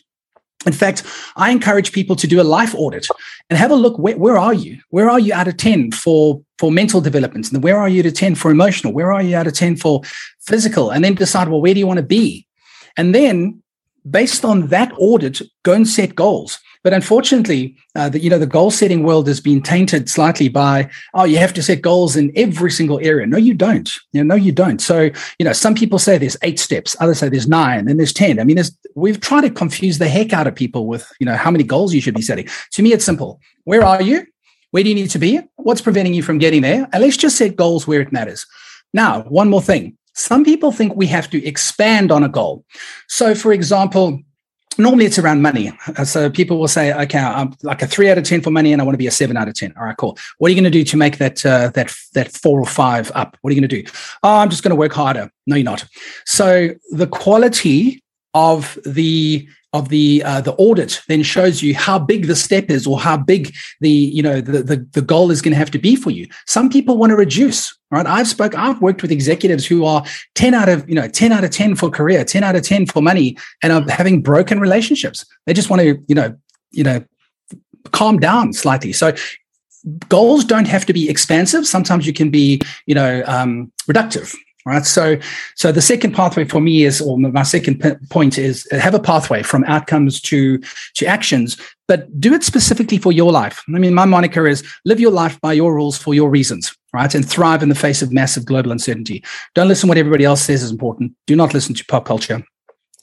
In 0.66 0.74
fact, 0.74 1.04
I 1.38 1.52
encourage 1.52 1.94
people 1.94 2.16
to 2.18 2.28
do 2.28 2.42
a 2.42 2.44
life 2.44 2.76
audit 2.76 3.08
and 3.50 3.58
have 3.58 3.72
a 3.72 3.76
look. 3.76 3.98
Where, 3.98 4.18
where, 4.18 4.38
are 4.38 4.54
you? 4.54 4.80
Where 4.90 5.10
are 5.10 5.20
you 5.20 5.34
out 5.34 5.48
of 5.48 5.56
10 5.56 5.92
for, 5.92 6.42
for 6.58 6.70
mental 6.70 7.00
development? 7.00 7.52
And 7.52 7.64
where 7.64 7.78
are 7.78 7.88
you 7.88 8.02
out 8.02 8.08
of 8.08 8.14
10 8.14 8.36
for 8.36 8.52
emotional? 8.52 8.94
Where 8.94 9.14
are 9.14 9.24
you 9.24 9.38
out 9.38 9.48
of 9.48 9.54
10 9.54 9.78
for 9.78 10.02
physical? 10.42 10.90
And 10.90 11.04
then 11.04 11.16
decide, 11.16 11.48
well, 11.48 11.62
where 11.62 11.74
do 11.74 11.80
you 11.80 11.88
want 11.88 12.00
to 12.00 12.06
be? 12.06 12.46
And 12.98 13.16
then 13.16 13.62
based 14.10 14.44
on 14.44 14.68
that 14.68 14.92
audit, 14.98 15.42
go 15.64 15.74
and 15.74 15.88
set 15.88 16.16
goals. 16.16 16.60
But 16.84 16.94
unfortunately, 16.94 17.76
uh, 17.96 18.08
the, 18.10 18.20
you 18.20 18.30
know, 18.30 18.40
the 18.40 18.48
goal 18.48 18.72
setting 18.72 19.04
world 19.04 19.28
has 19.28 19.42
been 19.42 19.62
tainted 19.62 20.10
slightly 20.10 20.48
by, 20.48 20.90
oh, 21.14 21.26
you 21.26 21.38
have 21.38 21.54
to 21.56 21.64
set 21.64 21.81
goals 21.81 22.16
in 22.16 22.31
every 22.36 22.72
single 22.72 23.00
area. 23.04 23.28
No, 23.28 23.38
you 23.38 23.54
don't. 23.54 23.92
You 24.14 24.24
know, 24.24 24.36
no, 24.36 24.42
you 24.42 24.54
don't. 24.54 24.80
So, 24.80 25.10
you 25.40 25.44
know, 25.44 25.52
some 25.52 25.76
people 25.76 26.00
say 26.00 26.18
there's 26.18 26.38
eight 26.42 26.60
steps, 26.60 26.96
others 27.02 27.20
say 27.20 27.28
there's 27.28 27.50
nine, 27.50 27.86
then 27.86 27.98
there's 27.98 28.14
10. 28.14 28.40
I 28.40 28.46
mean, 28.46 28.58
we've 28.96 29.20
tried 29.20 29.42
to 29.42 29.50
confuse 29.50 29.98
the 29.98 30.08
heck 30.08 30.31
out 30.31 30.48
of 30.48 30.56
people 30.56 30.88
with, 30.88 31.12
you 31.20 31.26
know, 31.26 31.36
how 31.36 31.52
many 31.52 31.66
goals 31.66 31.94
you 31.94 32.00
should 32.00 32.16
be 32.16 32.22
setting. 32.22 32.48
To 32.72 32.82
me, 32.82 32.94
it's 32.94 33.06
simple. 33.06 33.42
Where 33.66 33.84
are 33.84 34.02
you? 34.02 34.25
Where 34.72 34.84
do 34.84 34.90
you 34.90 34.96
need 34.96 35.10
to 35.10 35.20
be? 35.20 35.42
What's 35.58 35.82
preventing 35.82 36.14
you 36.14 36.24
from 36.24 36.38
getting 36.38 36.62
there? 36.62 36.88
And 36.94 37.04
let's 37.04 37.18
just 37.18 37.38
set 37.38 37.56
goals 37.56 37.88
where 37.88 38.02
it 38.02 38.14
matters. 38.14 38.46
Now, 38.94 39.24
one 39.24 39.50
more 39.50 39.62
thing. 39.62 39.98
Some 40.14 40.44
people 40.44 40.72
think 40.72 40.96
we 40.96 41.08
have 41.08 41.30
to 41.32 41.46
expand 41.46 42.12
on 42.12 42.24
a 42.24 42.30
goal. 42.30 42.66
So, 43.08 43.36
for 43.36 43.54
example, 43.54 44.22
normally 44.80 45.06
it's 45.06 45.20
around 45.20 45.42
money. 45.42 45.72
Uh, 45.98 46.06
so 46.06 46.30
people 46.30 46.60
will 46.60 46.68
say, 46.68 46.94
okay, 46.94 47.20
I'm 47.20 47.54
like 47.64 47.81
a 47.81 47.88
three 47.88 48.10
out 48.10 48.18
of 48.18 48.24
10 48.24 48.42
for 48.42 48.50
money 48.50 48.74
and 48.74 48.81
I 48.81 48.86
want 48.86 48.94
to 48.94 48.98
be 49.00 49.08
a 49.08 49.12
seven 49.12 49.38
out 49.38 49.48
of 49.48 49.54
10. 49.54 49.74
All 49.78 49.84
right, 49.84 49.98
cool. 49.98 50.18
What 50.38 50.48
are 50.48 50.52
you 50.52 50.56
going 50.56 50.72
to 50.72 50.78
do 50.78 50.84
to 50.86 50.98
make 50.98 51.18
that, 51.18 51.46
uh, 51.46 51.70
that, 51.76 51.96
that 52.14 52.31
four 52.31 52.60
or 52.60 52.66
five 52.66 53.12
up? 53.14 53.38
What 53.42 53.52
are 53.52 53.54
you 53.54 53.62
going 53.62 53.70
to 53.70 53.84
do? 53.84 53.92
Oh, 54.24 54.38
I'm 54.38 54.50
just 54.50 54.64
going 54.64 54.72
to 54.72 54.76
work 54.76 54.94
harder. 54.94 55.30
No, 55.46 55.56
you're 55.56 55.66
not. 55.66 55.86
So 56.26 56.70
the 56.92 57.08
quality 57.08 58.04
of 58.34 58.78
the 58.86 59.48
of 59.74 59.89
the 59.89 60.24
uh, 60.24 60.42
the 60.42 60.54
audit 60.54 61.01
then 61.07 61.21
shows 61.21 61.62
you 61.62 61.75
how 61.75 62.00
big 62.00 62.25
the 62.25 62.36
step 62.36 62.69
is 62.69 62.88
or 62.88 63.00
how 63.00 63.16
big 63.16 63.54
the 63.81 63.89
you 63.89 64.24
know 64.24 64.42
the 64.42 64.63
the, 64.63 64.88
the 64.94 65.01
goal 65.01 65.30
is 65.30 65.42
going 65.42 65.51
to 65.51 65.57
have 65.57 65.71
to 65.71 65.80
be 65.80 65.95
for 65.95 66.10
you. 66.10 66.27
Some 66.48 66.69
people 66.69 66.98
want 66.98 67.12
to 67.12 67.16
reduce 67.16 67.77
right? 67.92 68.06
I've 68.06 68.27
spoke 68.27 68.56
i've 68.56 68.81
worked 68.81 69.01
with 69.01 69.12
executives 69.12 69.66
who 69.66 69.86
are 69.86 70.04
10 70.36 70.54
out 70.54 70.69
of 70.69 70.88
you 70.88 70.95
know 70.95 71.08
10 71.08 71.32
out 71.32 71.44
of 71.44 71.51
10 71.51 71.75
for 71.75 71.89
career 71.89 72.24
10 72.24 72.44
out 72.44 72.55
of 72.55 72.63
10 72.63 72.88
for 72.88 73.01
money 73.01 73.38
and 73.63 73.74
are 73.74 73.84
having 73.89 74.22
broken 74.22 74.60
relationships. 74.60 75.25
They 75.46 75.53
just 75.53 75.70
want 75.70 75.82
to 75.82 76.03
you 76.08 76.15
know 76.15 76.36
you 76.72 76.84
know 76.84 77.03
calm 77.91 78.20
down 78.20 78.53
slightly. 78.53 78.94
So 78.94 79.13
goals 80.10 80.44
don't 80.44 80.67
have 80.67 80.86
to 80.88 80.94
be 80.94 81.10
expansive. 81.10 81.65
Sometimes 81.65 82.05
you 82.08 82.13
can 82.13 82.29
be 82.29 82.62
you 82.86 82.96
know 82.96 83.24
um, 83.27 83.72
reductive 83.88 84.36
right? 84.66 84.86
So 84.86 85.18
so 85.56 85.72
the 85.72 85.82
second 85.82 86.13
pathway 86.13 86.46
for 86.46 86.62
me 86.62 86.84
is 86.84 87.01
or 87.01 87.18
my 87.18 87.44
second 87.44 87.82
p- 87.82 87.94
point 88.10 88.38
is 88.38 88.68
have 88.72 88.94
a 88.94 89.00
pathway 89.00 89.44
from 89.44 89.63
outcomes 89.66 90.22
to 90.22 90.60
to 90.96 91.06
actions 91.06 91.58
but 91.88 92.20
do 92.20 92.34
it 92.36 92.44
specifically 92.44 93.00
for 93.00 93.12
your 93.12 93.32
life. 93.32 93.63
I 93.68 93.80
mean 93.80 93.94
my 93.94 94.06
moniker 94.06 94.48
is 94.48 94.63
live 94.86 95.00
your 95.00 95.12
life 95.12 95.39
by 95.42 95.54
your 95.54 95.74
rules 95.74 95.98
for 95.98 96.13
your 96.13 96.30
reasons 96.30 96.75
right? 96.92 97.13
And 97.13 97.28
thrive 97.28 97.62
in 97.62 97.70
the 97.70 97.75
face 97.75 98.01
of 98.01 98.12
massive 98.12 98.46
global 98.46 98.72
uncertainty. 98.72 99.24
Don't 99.54 99.68
listen 99.68 99.88
what 99.88 100.00
everybody 100.00 100.24
else 100.24 100.42
says 100.42 100.63
is 100.63 100.72
important. 100.72 101.13
Do 101.28 101.36
not 101.36 101.54
listen 101.54 101.75
to 101.75 101.86
pop 101.86 102.06
culture 102.06 102.44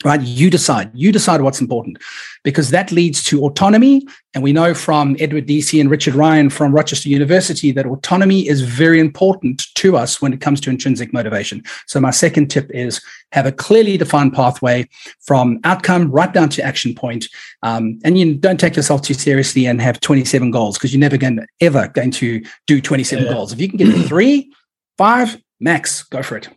right? 0.04 0.20
You 0.20 0.50
decide. 0.50 0.90
You 0.94 1.10
decide 1.10 1.40
what's 1.40 1.60
important 1.60 1.98
because 2.44 2.70
that 2.70 2.92
leads 2.92 3.24
to 3.24 3.42
autonomy. 3.42 4.06
And 4.34 4.42
we 4.42 4.52
know 4.52 4.74
from 4.74 5.16
edward 5.18 5.46
deci 5.46 5.80
and 5.80 5.90
richard 5.90 6.14
ryan 6.14 6.50
from 6.50 6.74
rochester 6.74 7.08
university 7.08 7.72
that 7.72 7.86
autonomy 7.86 8.46
is 8.46 8.60
very 8.60 9.00
important 9.00 9.66
to 9.76 9.96
us 9.96 10.20
when 10.20 10.32
it 10.32 10.40
comes 10.40 10.60
to 10.60 10.70
intrinsic 10.70 11.12
motivation. 11.12 11.62
So 11.86 12.00
my 12.00 12.10
second 12.10 12.48
tip 12.48 12.70
is 12.72 13.00
have 13.32 13.46
a 13.46 13.52
clearly 13.52 13.96
defined 13.96 14.34
pathway 14.34 14.88
from 15.20 15.58
outcome 15.64 16.10
right 16.10 16.32
down 16.32 16.50
to 16.50 16.62
action 16.62 16.94
point. 16.94 17.28
Um, 17.62 17.98
and 18.04 18.18
you 18.18 18.34
don't 18.34 18.60
take 18.60 18.76
yourself 18.76 19.02
too 19.02 19.14
seriously 19.14 19.66
and 19.66 19.80
have 19.80 20.00
27 20.00 20.50
goals 20.50 20.76
because 20.76 20.92
you're 20.92 21.00
never 21.00 21.16
going 21.16 21.36
to 21.36 21.46
ever 21.60 21.88
going 21.88 22.10
to 22.12 22.44
do 22.66 22.80
27 22.80 23.24
yeah. 23.24 23.32
goals. 23.32 23.52
If 23.52 23.60
you 23.60 23.68
can 23.68 23.78
get 23.78 23.92
three 24.08 24.52
five 24.98 25.42
max 25.58 26.02
go 26.02 26.22
for 26.22 26.36
it. 26.36 26.48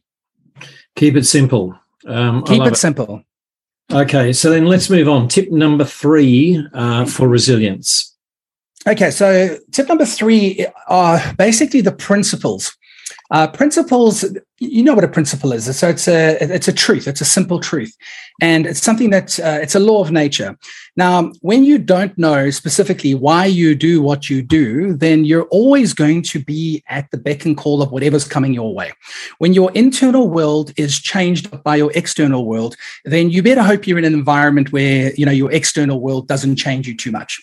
Keep 0.96 1.16
it 1.16 1.26
simple. 1.26 1.76
Um, 2.06 2.44
keep 2.44 2.62
it, 2.62 2.74
it. 2.74 2.78
simple 2.78 3.24
Okay, 3.92 4.34
so 4.34 4.50
then 4.50 4.66
let's 4.66 4.90
move 4.90 5.08
on. 5.08 5.28
Tip 5.28 5.52
number 5.52 5.84
three 5.84 6.64
uh, 6.74 7.06
for 7.06 7.28
resilience. 7.28 8.16
Okay, 8.88 9.12
so 9.12 9.58
tip 9.72 9.88
number 9.88 10.06
three 10.06 10.66
are 10.88 11.22
basically 11.38 11.82
the 11.82 11.92
principles 11.92 12.76
Uh, 13.32 13.48
principles, 13.48 14.26
you 14.60 14.84
know 14.84 14.94
what 14.94 15.04
a 15.04 15.08
principle 15.08 15.54
is. 15.54 15.78
So 15.78 15.88
it's 15.90 16.08
a 16.08 16.38
it's 16.42 16.68
a 16.68 16.74
truth. 16.74 17.08
It's 17.08 17.22
a 17.22 17.26
simple 17.26 17.60
truth, 17.60 17.96
and 18.42 18.66
it's 18.66 18.82
something 18.82 19.10
that 19.12 19.40
uh, 19.40 19.60
it's 19.62 19.76
a 19.76 19.80
law 19.80 20.02
of 20.02 20.12
nature. 20.12 20.58
Now, 20.96 21.32
when 21.42 21.64
you 21.64 21.78
don't 21.78 22.18
know 22.18 22.50
specifically 22.50 23.14
why 23.14 23.46
you 23.46 23.74
do 23.74 24.02
what 24.02 24.30
you 24.30 24.42
do, 24.42 24.94
then 24.94 25.24
you're 25.24 25.46
always 25.46 25.94
going 25.94 26.24
to 26.24 26.44
be 26.44 26.84
at 26.90 27.10
the 27.12 27.18
beck 27.18 27.46
and 27.46 27.56
call 27.56 27.82
of 27.82 27.92
whatever's 27.92 28.28
coming 28.28 28.54
your 28.54 28.74
way. 28.74 28.92
When 29.38 29.54
your 29.54 29.72
internal 29.72 30.30
world 30.30 30.74
is 30.76 31.00
changed 31.00 31.64
by 31.64 31.78
your 31.78 31.92
external 31.96 32.46
world, 32.46 32.76
then 33.06 33.30
you 33.30 33.42
better 33.42 33.64
hope 33.64 33.88
you're 33.88 33.98
in 33.98 34.04
an 34.04 34.14
environment 34.14 34.74
where 34.74 35.14
you 35.14 35.26
know 35.26 35.32
your 35.32 35.52
external 35.54 36.02
world 36.02 36.28
doesn't 36.28 36.58
change 36.58 36.88
you 36.88 36.98
too 36.98 37.12
much. 37.12 37.42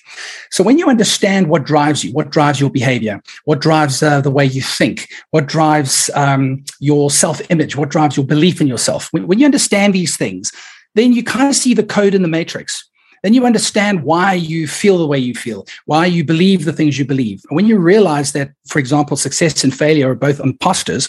So 0.51 0.63
when 0.63 0.79
you 0.79 0.91
understand 0.91 1.49
what 1.49 1.65
drives 1.65 2.05
you, 2.05 2.13
what 2.13 2.31
drives 2.31 2.61
your 2.61 2.71
behavior, 2.71 3.23
what 3.45 3.61
drives 3.61 4.03
uh, 4.03 4.21
the 4.21 4.31
way 4.31 4.45
you 4.45 4.61
think, 4.61 5.09
what 5.31 5.47
drives 5.47 6.11
um, 6.15 6.63
your 6.81 7.06
self-image, 7.11 7.77
what 7.77 7.89
drives 7.89 8.17
your 8.17 8.27
belief 8.27 8.61
in 8.61 8.67
yourself, 8.67 9.09
when, 9.13 9.27
when 9.27 9.39
you 9.39 9.45
understand 9.45 9.95
these 9.95 10.17
things, 10.17 10.53
then 10.95 11.13
you 11.13 11.23
kind 11.23 11.49
of 11.49 11.55
see 11.55 11.75
the 11.75 11.85
code 11.85 12.15
in 12.15 12.23
the 12.23 12.29
matrix 12.29 12.89
then 13.27 13.35
you 13.35 13.45
understand 13.45 14.05
why 14.05 14.35
you 14.35 14.69
feel 14.69 14.99
the 14.99 15.07
way 15.07 15.19
you 15.19 15.35
feel, 15.35 15.67
why 15.87 16.07
you 16.07 16.25
believe 16.25 16.65
the 16.65 16.73
things 16.73 16.97
you 16.97 17.05
believe. 17.05 17.43
When 17.49 17.67
you 17.67 17.77
realize 17.77 18.31
that, 18.33 18.53
for 18.69 18.79
example, 18.79 19.17
success 19.17 19.65
and 19.65 19.77
failure 19.77 20.13
are 20.13 20.15
both 20.15 20.39
imposters, 20.39 21.09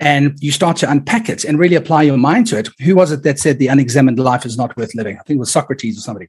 and 0.00 0.34
you 0.40 0.52
start 0.52 0.78
to 0.78 0.90
unpack 0.90 1.28
it 1.28 1.44
and 1.44 1.58
really 1.58 1.74
apply 1.74 2.04
your 2.04 2.16
mind 2.16 2.46
to 2.46 2.58
it, 2.58 2.70
who 2.80 2.94
was 2.94 3.12
it 3.12 3.22
that 3.24 3.38
said 3.38 3.58
the 3.58 3.66
unexamined 3.66 4.18
life 4.18 4.46
is 4.46 4.56
not 4.56 4.74
worth 4.78 4.94
living? 4.94 5.18
I 5.18 5.22
think 5.24 5.36
it 5.36 5.40
was 5.40 5.50
Socrates 5.50 5.98
or 5.98 6.00
somebody, 6.00 6.28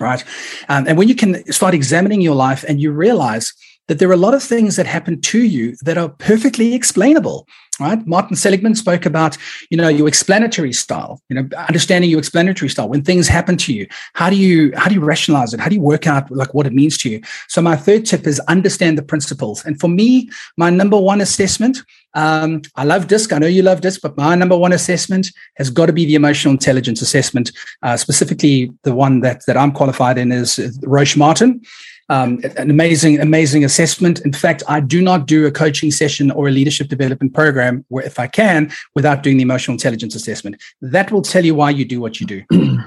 right? 0.00 0.22
Um, 0.68 0.86
and 0.86 0.98
when 0.98 1.08
you 1.08 1.14
can 1.14 1.50
start 1.50 1.72
examining 1.72 2.20
your 2.20 2.34
life 2.34 2.64
and 2.68 2.80
you 2.80 2.90
realize 2.92 3.54
that 3.88 3.98
there 3.98 4.08
are 4.08 4.14
a 4.14 4.16
lot 4.18 4.34
of 4.34 4.42
things 4.42 4.76
that 4.76 4.86
happen 4.86 5.20
to 5.20 5.42
you 5.42 5.76
that 5.82 5.98
are 5.98 6.08
perfectly 6.08 6.74
explainable 6.74 7.46
right? 7.80 8.04
Martin 8.06 8.36
seligman 8.36 8.74
spoke 8.74 9.06
about 9.06 9.36
you 9.70 9.76
know 9.76 9.88
your 9.88 10.08
explanatory 10.08 10.72
style 10.72 11.20
you 11.28 11.34
know 11.34 11.48
understanding 11.68 12.10
your 12.10 12.18
explanatory 12.18 12.68
style 12.68 12.88
when 12.88 13.02
things 13.02 13.28
happen 13.28 13.56
to 13.58 13.72
you. 13.72 13.86
How 14.14 14.30
do 14.30 14.36
you 14.36 14.72
how 14.76 14.88
do 14.88 14.94
you 14.94 15.00
rationalize 15.00 15.54
it? 15.54 15.60
How 15.60 15.68
do 15.68 15.74
you 15.74 15.80
work 15.80 16.06
out 16.06 16.30
like 16.30 16.54
what 16.54 16.66
it 16.66 16.72
means 16.72 16.98
to 16.98 17.10
you? 17.10 17.20
So 17.48 17.62
my 17.62 17.76
third 17.76 18.04
tip 18.06 18.26
is 18.26 18.40
understand 18.40 18.98
the 18.98 19.02
principles. 19.02 19.64
And 19.64 19.78
for 19.80 19.88
me 19.88 20.30
my 20.56 20.70
number 20.70 20.98
one 20.98 21.20
assessment 21.20 21.78
um, 22.14 22.62
i 22.74 22.84
love 22.84 23.06
disc. 23.06 23.32
I 23.32 23.38
know 23.38 23.46
you 23.46 23.62
love 23.62 23.80
disc 23.80 24.00
but 24.02 24.16
my 24.16 24.34
number 24.34 24.56
one 24.56 24.72
assessment 24.72 25.30
has 25.56 25.70
got 25.70 25.86
to 25.86 25.92
be 25.92 26.04
the 26.04 26.14
emotional 26.14 26.52
intelligence 26.52 27.02
assessment 27.02 27.52
uh, 27.82 27.96
specifically 27.96 28.72
the 28.82 28.94
one 28.94 29.20
that 29.20 29.42
that 29.46 29.56
i'm 29.56 29.72
qualified 29.72 30.16
in 30.16 30.32
is 30.32 30.58
roche 30.84 31.16
martin 31.16 31.60
um, 32.08 32.40
an 32.56 32.70
amazing, 32.70 33.20
amazing 33.20 33.64
assessment. 33.64 34.20
In 34.20 34.32
fact, 34.32 34.62
I 34.68 34.80
do 34.80 35.02
not 35.02 35.26
do 35.26 35.46
a 35.46 35.50
coaching 35.50 35.90
session 35.90 36.30
or 36.30 36.48
a 36.48 36.50
leadership 36.50 36.88
development 36.88 37.34
program 37.34 37.84
where, 37.88 38.04
if 38.04 38.18
I 38.18 38.26
can, 38.26 38.70
without 38.94 39.22
doing 39.22 39.36
the 39.36 39.42
emotional 39.42 39.74
intelligence 39.74 40.14
assessment. 40.14 40.56
That 40.80 41.12
will 41.12 41.22
tell 41.22 41.44
you 41.44 41.54
why 41.54 41.70
you 41.70 41.84
do 41.84 42.00
what 42.00 42.20
you 42.20 42.26
do. 42.26 42.44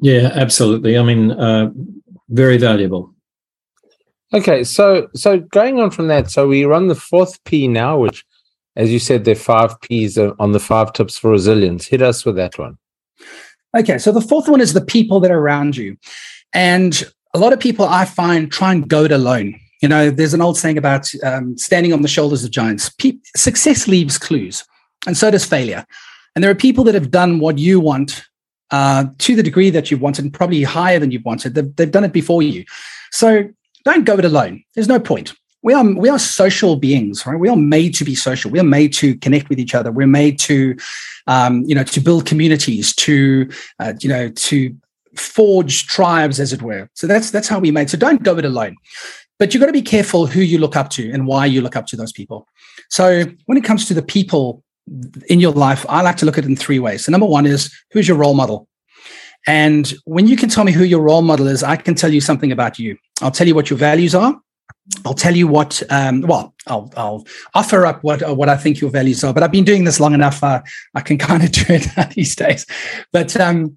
yeah, 0.00 0.30
absolutely. 0.34 0.98
I 0.98 1.02
mean, 1.02 1.30
uh, 1.30 1.70
very 2.28 2.58
valuable. 2.58 3.14
Okay, 4.34 4.64
so 4.64 5.08
so 5.14 5.38
going 5.38 5.78
on 5.78 5.90
from 5.92 6.08
that, 6.08 6.30
so 6.30 6.48
we 6.48 6.64
run 6.64 6.88
the 6.88 6.96
fourth 6.96 7.42
P 7.44 7.68
now, 7.68 7.96
which, 7.96 8.24
as 8.74 8.90
you 8.90 8.98
said, 8.98 9.24
there 9.24 9.32
are 9.32 9.38
five 9.38 9.80
P's 9.80 10.18
on 10.18 10.52
the 10.52 10.58
five 10.58 10.92
tips 10.92 11.16
for 11.16 11.30
resilience. 11.30 11.86
Hit 11.86 12.02
us 12.02 12.24
with 12.24 12.34
that 12.34 12.58
one. 12.58 12.76
Okay, 13.76 13.98
so 13.98 14.10
the 14.10 14.20
fourth 14.20 14.48
one 14.48 14.60
is 14.60 14.72
the 14.72 14.84
people 14.84 15.20
that 15.20 15.30
are 15.30 15.38
around 15.38 15.76
you. 15.76 15.96
And 16.52 17.04
a 17.36 17.38
lot 17.38 17.52
of 17.52 17.60
people 17.60 17.84
I 17.84 18.06
find 18.06 18.50
try 18.50 18.72
and 18.72 18.88
go 18.88 19.04
it 19.04 19.12
alone. 19.12 19.60
You 19.82 19.88
know, 19.90 20.10
there's 20.10 20.32
an 20.32 20.40
old 20.40 20.56
saying 20.56 20.78
about 20.78 21.12
um, 21.22 21.56
standing 21.58 21.92
on 21.92 22.00
the 22.00 22.08
shoulders 22.08 22.42
of 22.44 22.50
giants. 22.50 22.88
Pe- 22.88 23.18
success 23.36 23.86
leaves 23.86 24.16
clues, 24.16 24.64
and 25.06 25.16
so 25.16 25.30
does 25.30 25.44
failure. 25.44 25.84
And 26.34 26.42
there 26.42 26.50
are 26.50 26.54
people 26.54 26.82
that 26.84 26.94
have 26.94 27.10
done 27.10 27.38
what 27.38 27.58
you 27.58 27.78
want 27.78 28.24
uh, 28.70 29.04
to 29.18 29.36
the 29.36 29.42
degree 29.42 29.68
that 29.68 29.90
you 29.90 29.98
wanted, 29.98 30.24
and 30.24 30.32
probably 30.32 30.62
higher 30.62 30.98
than 30.98 31.10
you've 31.10 31.26
wanted. 31.26 31.54
They've, 31.54 31.76
they've 31.76 31.90
done 31.90 32.04
it 32.04 32.14
before 32.14 32.42
you. 32.42 32.64
So 33.12 33.48
don't 33.84 34.04
go 34.04 34.14
it 34.16 34.24
alone. 34.24 34.64
There's 34.74 34.88
no 34.88 34.98
point. 34.98 35.34
We 35.62 35.74
are 35.74 35.84
we 35.84 36.08
are 36.08 36.18
social 36.18 36.76
beings, 36.76 37.26
right? 37.26 37.38
We 37.38 37.50
are 37.50 37.56
made 37.56 37.94
to 37.96 38.04
be 38.04 38.14
social. 38.14 38.50
We 38.50 38.60
are 38.60 38.64
made 38.78 38.94
to 38.94 39.14
connect 39.18 39.50
with 39.50 39.58
each 39.58 39.74
other. 39.74 39.92
We're 39.92 40.06
made 40.06 40.38
to, 40.40 40.74
um, 41.26 41.64
you 41.66 41.74
know, 41.74 41.84
to 41.84 42.00
build 42.00 42.24
communities, 42.24 42.94
to, 42.96 43.50
uh, 43.78 43.92
you 44.00 44.08
know, 44.08 44.30
to 44.30 44.74
forge 45.16 45.86
tribes, 45.86 46.40
as 46.40 46.52
it 46.52 46.62
were. 46.62 46.88
So 46.94 47.06
that's 47.06 47.30
that's 47.30 47.48
how 47.48 47.58
we 47.58 47.70
made. 47.70 47.90
So 47.90 47.98
don't 47.98 48.22
go 48.22 48.36
it 48.38 48.44
alone. 48.44 48.76
But 49.38 49.52
you've 49.52 49.60
got 49.60 49.66
to 49.66 49.72
be 49.72 49.82
careful 49.82 50.26
who 50.26 50.40
you 50.40 50.58
look 50.58 50.76
up 50.76 50.88
to 50.90 51.10
and 51.10 51.26
why 51.26 51.46
you 51.46 51.60
look 51.60 51.76
up 51.76 51.86
to 51.88 51.96
those 51.96 52.12
people. 52.12 52.48
So 52.88 53.24
when 53.46 53.58
it 53.58 53.64
comes 53.64 53.86
to 53.86 53.94
the 53.94 54.02
people 54.02 54.62
in 55.28 55.40
your 55.40 55.52
life, 55.52 55.84
I 55.88 56.00
like 56.00 56.16
to 56.18 56.26
look 56.26 56.38
at 56.38 56.44
it 56.44 56.48
in 56.48 56.56
three 56.56 56.78
ways. 56.78 57.04
So 57.04 57.12
number 57.12 57.26
one 57.26 57.44
is 57.44 57.74
who's 57.90 58.08
your 58.08 58.16
role 58.16 58.34
model? 58.34 58.68
And 59.46 59.92
when 60.04 60.26
you 60.26 60.36
can 60.36 60.48
tell 60.48 60.64
me 60.64 60.72
who 60.72 60.84
your 60.84 61.02
role 61.02 61.22
model 61.22 61.46
is, 61.46 61.62
I 61.62 61.76
can 61.76 61.94
tell 61.94 62.12
you 62.12 62.20
something 62.20 62.50
about 62.50 62.78
you. 62.78 62.96
I'll 63.20 63.30
tell 63.30 63.46
you 63.46 63.54
what 63.54 63.70
your 63.70 63.78
values 63.78 64.14
are. 64.14 64.40
I'll 65.04 65.14
tell 65.14 65.36
you 65.36 65.46
what. 65.46 65.82
Um, 65.90 66.22
well, 66.22 66.54
I'll, 66.66 66.92
I'll 66.96 67.26
offer 67.54 67.86
up 67.86 68.02
what 68.02 68.22
uh, 68.22 68.34
what 68.34 68.48
I 68.48 68.56
think 68.56 68.80
your 68.80 68.90
values 68.90 69.22
are. 69.24 69.32
But 69.32 69.42
I've 69.42 69.52
been 69.52 69.64
doing 69.64 69.84
this 69.84 70.00
long 70.00 70.14
enough. 70.14 70.42
Uh, 70.42 70.62
I 70.94 71.00
can 71.00 71.18
kind 71.28 71.42
of 71.42 71.52
do 71.52 71.64
it 71.68 72.14
these 72.14 72.34
days. 72.34 72.66
But 73.12 73.38
um, 73.38 73.76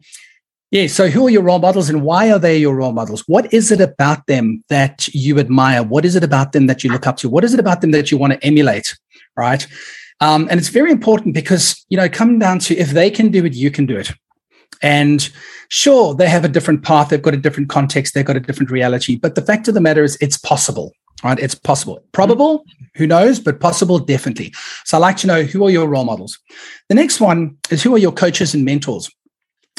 yeah. 0.72 0.88
So, 0.88 1.08
who 1.08 1.28
are 1.28 1.30
your 1.30 1.44
role 1.44 1.60
models 1.60 1.90
and 1.90 2.04
why 2.04 2.32
are 2.32 2.40
they 2.40 2.58
your 2.58 2.76
role 2.76 2.92
models? 2.92 3.24
What 3.28 3.54
is 3.54 3.72
it 3.72 3.82
about 3.82 4.28
them 4.28 4.64
that 4.70 5.08
you 5.10 5.40
admire? 5.40 5.84
What 5.84 6.06
is 6.06 6.16
it 6.16 6.24
about 6.24 6.52
them 6.52 6.68
that 6.68 6.84
you 6.84 6.92
look 6.92 7.08
up 7.08 7.18
to? 7.18 7.30
What 7.30 7.44
is 7.44 7.54
it 7.54 7.60
about 7.60 7.82
them 7.82 7.92
that 7.92 8.12
you 8.12 8.18
want 8.18 8.34
to 8.34 8.44
emulate? 8.44 8.98
Right. 9.36 9.66
Um, 10.22 10.48
and 10.50 10.60
it's 10.60 10.70
very 10.70 10.92
important 10.92 11.34
because, 11.34 11.86
you 11.90 11.98
know, 11.98 12.10
coming 12.10 12.40
down 12.40 12.60
to 12.60 12.76
if 12.76 12.92
they 12.92 13.10
can 13.10 13.30
do 13.30 13.46
it, 13.46 13.54
you 13.54 13.72
can 13.72 13.86
do 13.86 13.98
it. 13.98 14.12
And 14.82 15.30
sure, 15.70 16.14
they 16.14 16.28
have 16.28 16.46
a 16.46 16.50
different 16.50 16.84
path, 16.84 17.10
they've 17.10 17.22
got 17.22 17.34
a 17.34 17.38
different 17.38 17.70
context, 17.70 18.14
they've 18.14 18.26
got 18.26 18.38
a 18.38 18.42
different 18.42 18.72
reality. 18.72 19.18
But 19.18 19.36
the 19.36 19.42
fact 19.42 19.68
of 19.68 19.74
the 19.74 19.82
matter 19.82 20.04
is, 20.04 20.18
it's 20.22 20.38
possible, 20.38 20.94
right? 21.24 21.40
It's 21.40 21.56
possible. 21.56 22.04
Probable, 22.12 22.64
who 22.96 23.08
knows, 23.08 23.40
but 23.40 23.60
possible, 23.60 24.00
definitely. 24.00 24.54
So 24.86 24.98
I 24.98 25.02
like 25.02 25.18
to 25.18 25.28
know 25.28 25.44
who 25.44 25.66
are 25.66 25.70
your 25.70 25.88
role 25.88 26.06
models. 26.06 26.38
The 26.88 26.96
next 26.96 27.20
one 27.20 27.58
is 27.70 27.84
who 27.84 27.94
are 27.96 28.00
your 28.00 28.12
coaches 28.12 28.54
and 28.54 28.64
mentors? 28.64 29.10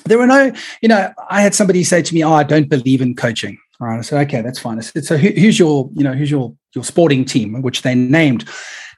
There 0.04 0.18
were 0.18 0.26
no, 0.26 0.52
you 0.82 0.88
know, 0.88 1.12
I 1.28 1.42
had 1.42 1.54
somebody 1.54 1.84
say 1.84 2.02
to 2.02 2.14
me, 2.14 2.24
"Oh, 2.24 2.32
I 2.32 2.42
don't 2.42 2.68
believe 2.68 3.00
in 3.00 3.14
coaching." 3.14 3.58
All 3.80 3.88
right, 3.88 3.98
I 3.98 4.02
said, 4.02 4.26
"Okay, 4.28 4.42
that's 4.42 4.58
fine." 4.58 4.78
I 4.78 4.82
said, 4.82 5.04
"So 5.04 5.16
who, 5.16 5.28
who's 5.28 5.58
your, 5.58 5.90
you 5.94 6.04
know, 6.04 6.12
who's 6.12 6.30
your 6.30 6.54
your 6.74 6.84
sporting 6.84 7.24
team?" 7.24 7.62
Which 7.62 7.82
they 7.82 7.94
named. 7.94 8.48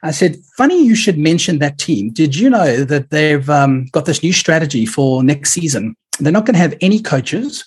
I 0.01 0.11
said, 0.11 0.37
"Funny, 0.57 0.85
you 0.85 0.95
should 0.95 1.17
mention 1.17 1.59
that 1.59 1.77
team. 1.77 2.11
Did 2.11 2.35
you 2.35 2.49
know 2.49 2.83
that 2.83 3.09
they've 3.09 3.49
um, 3.49 3.85
got 3.91 4.05
this 4.05 4.23
new 4.23 4.33
strategy 4.33 4.85
for 4.85 5.23
next 5.23 5.51
season? 5.51 5.95
They're 6.19 6.31
not 6.31 6.45
going 6.45 6.55
to 6.55 6.59
have 6.59 6.75
any 6.81 6.99
coaches." 6.99 7.65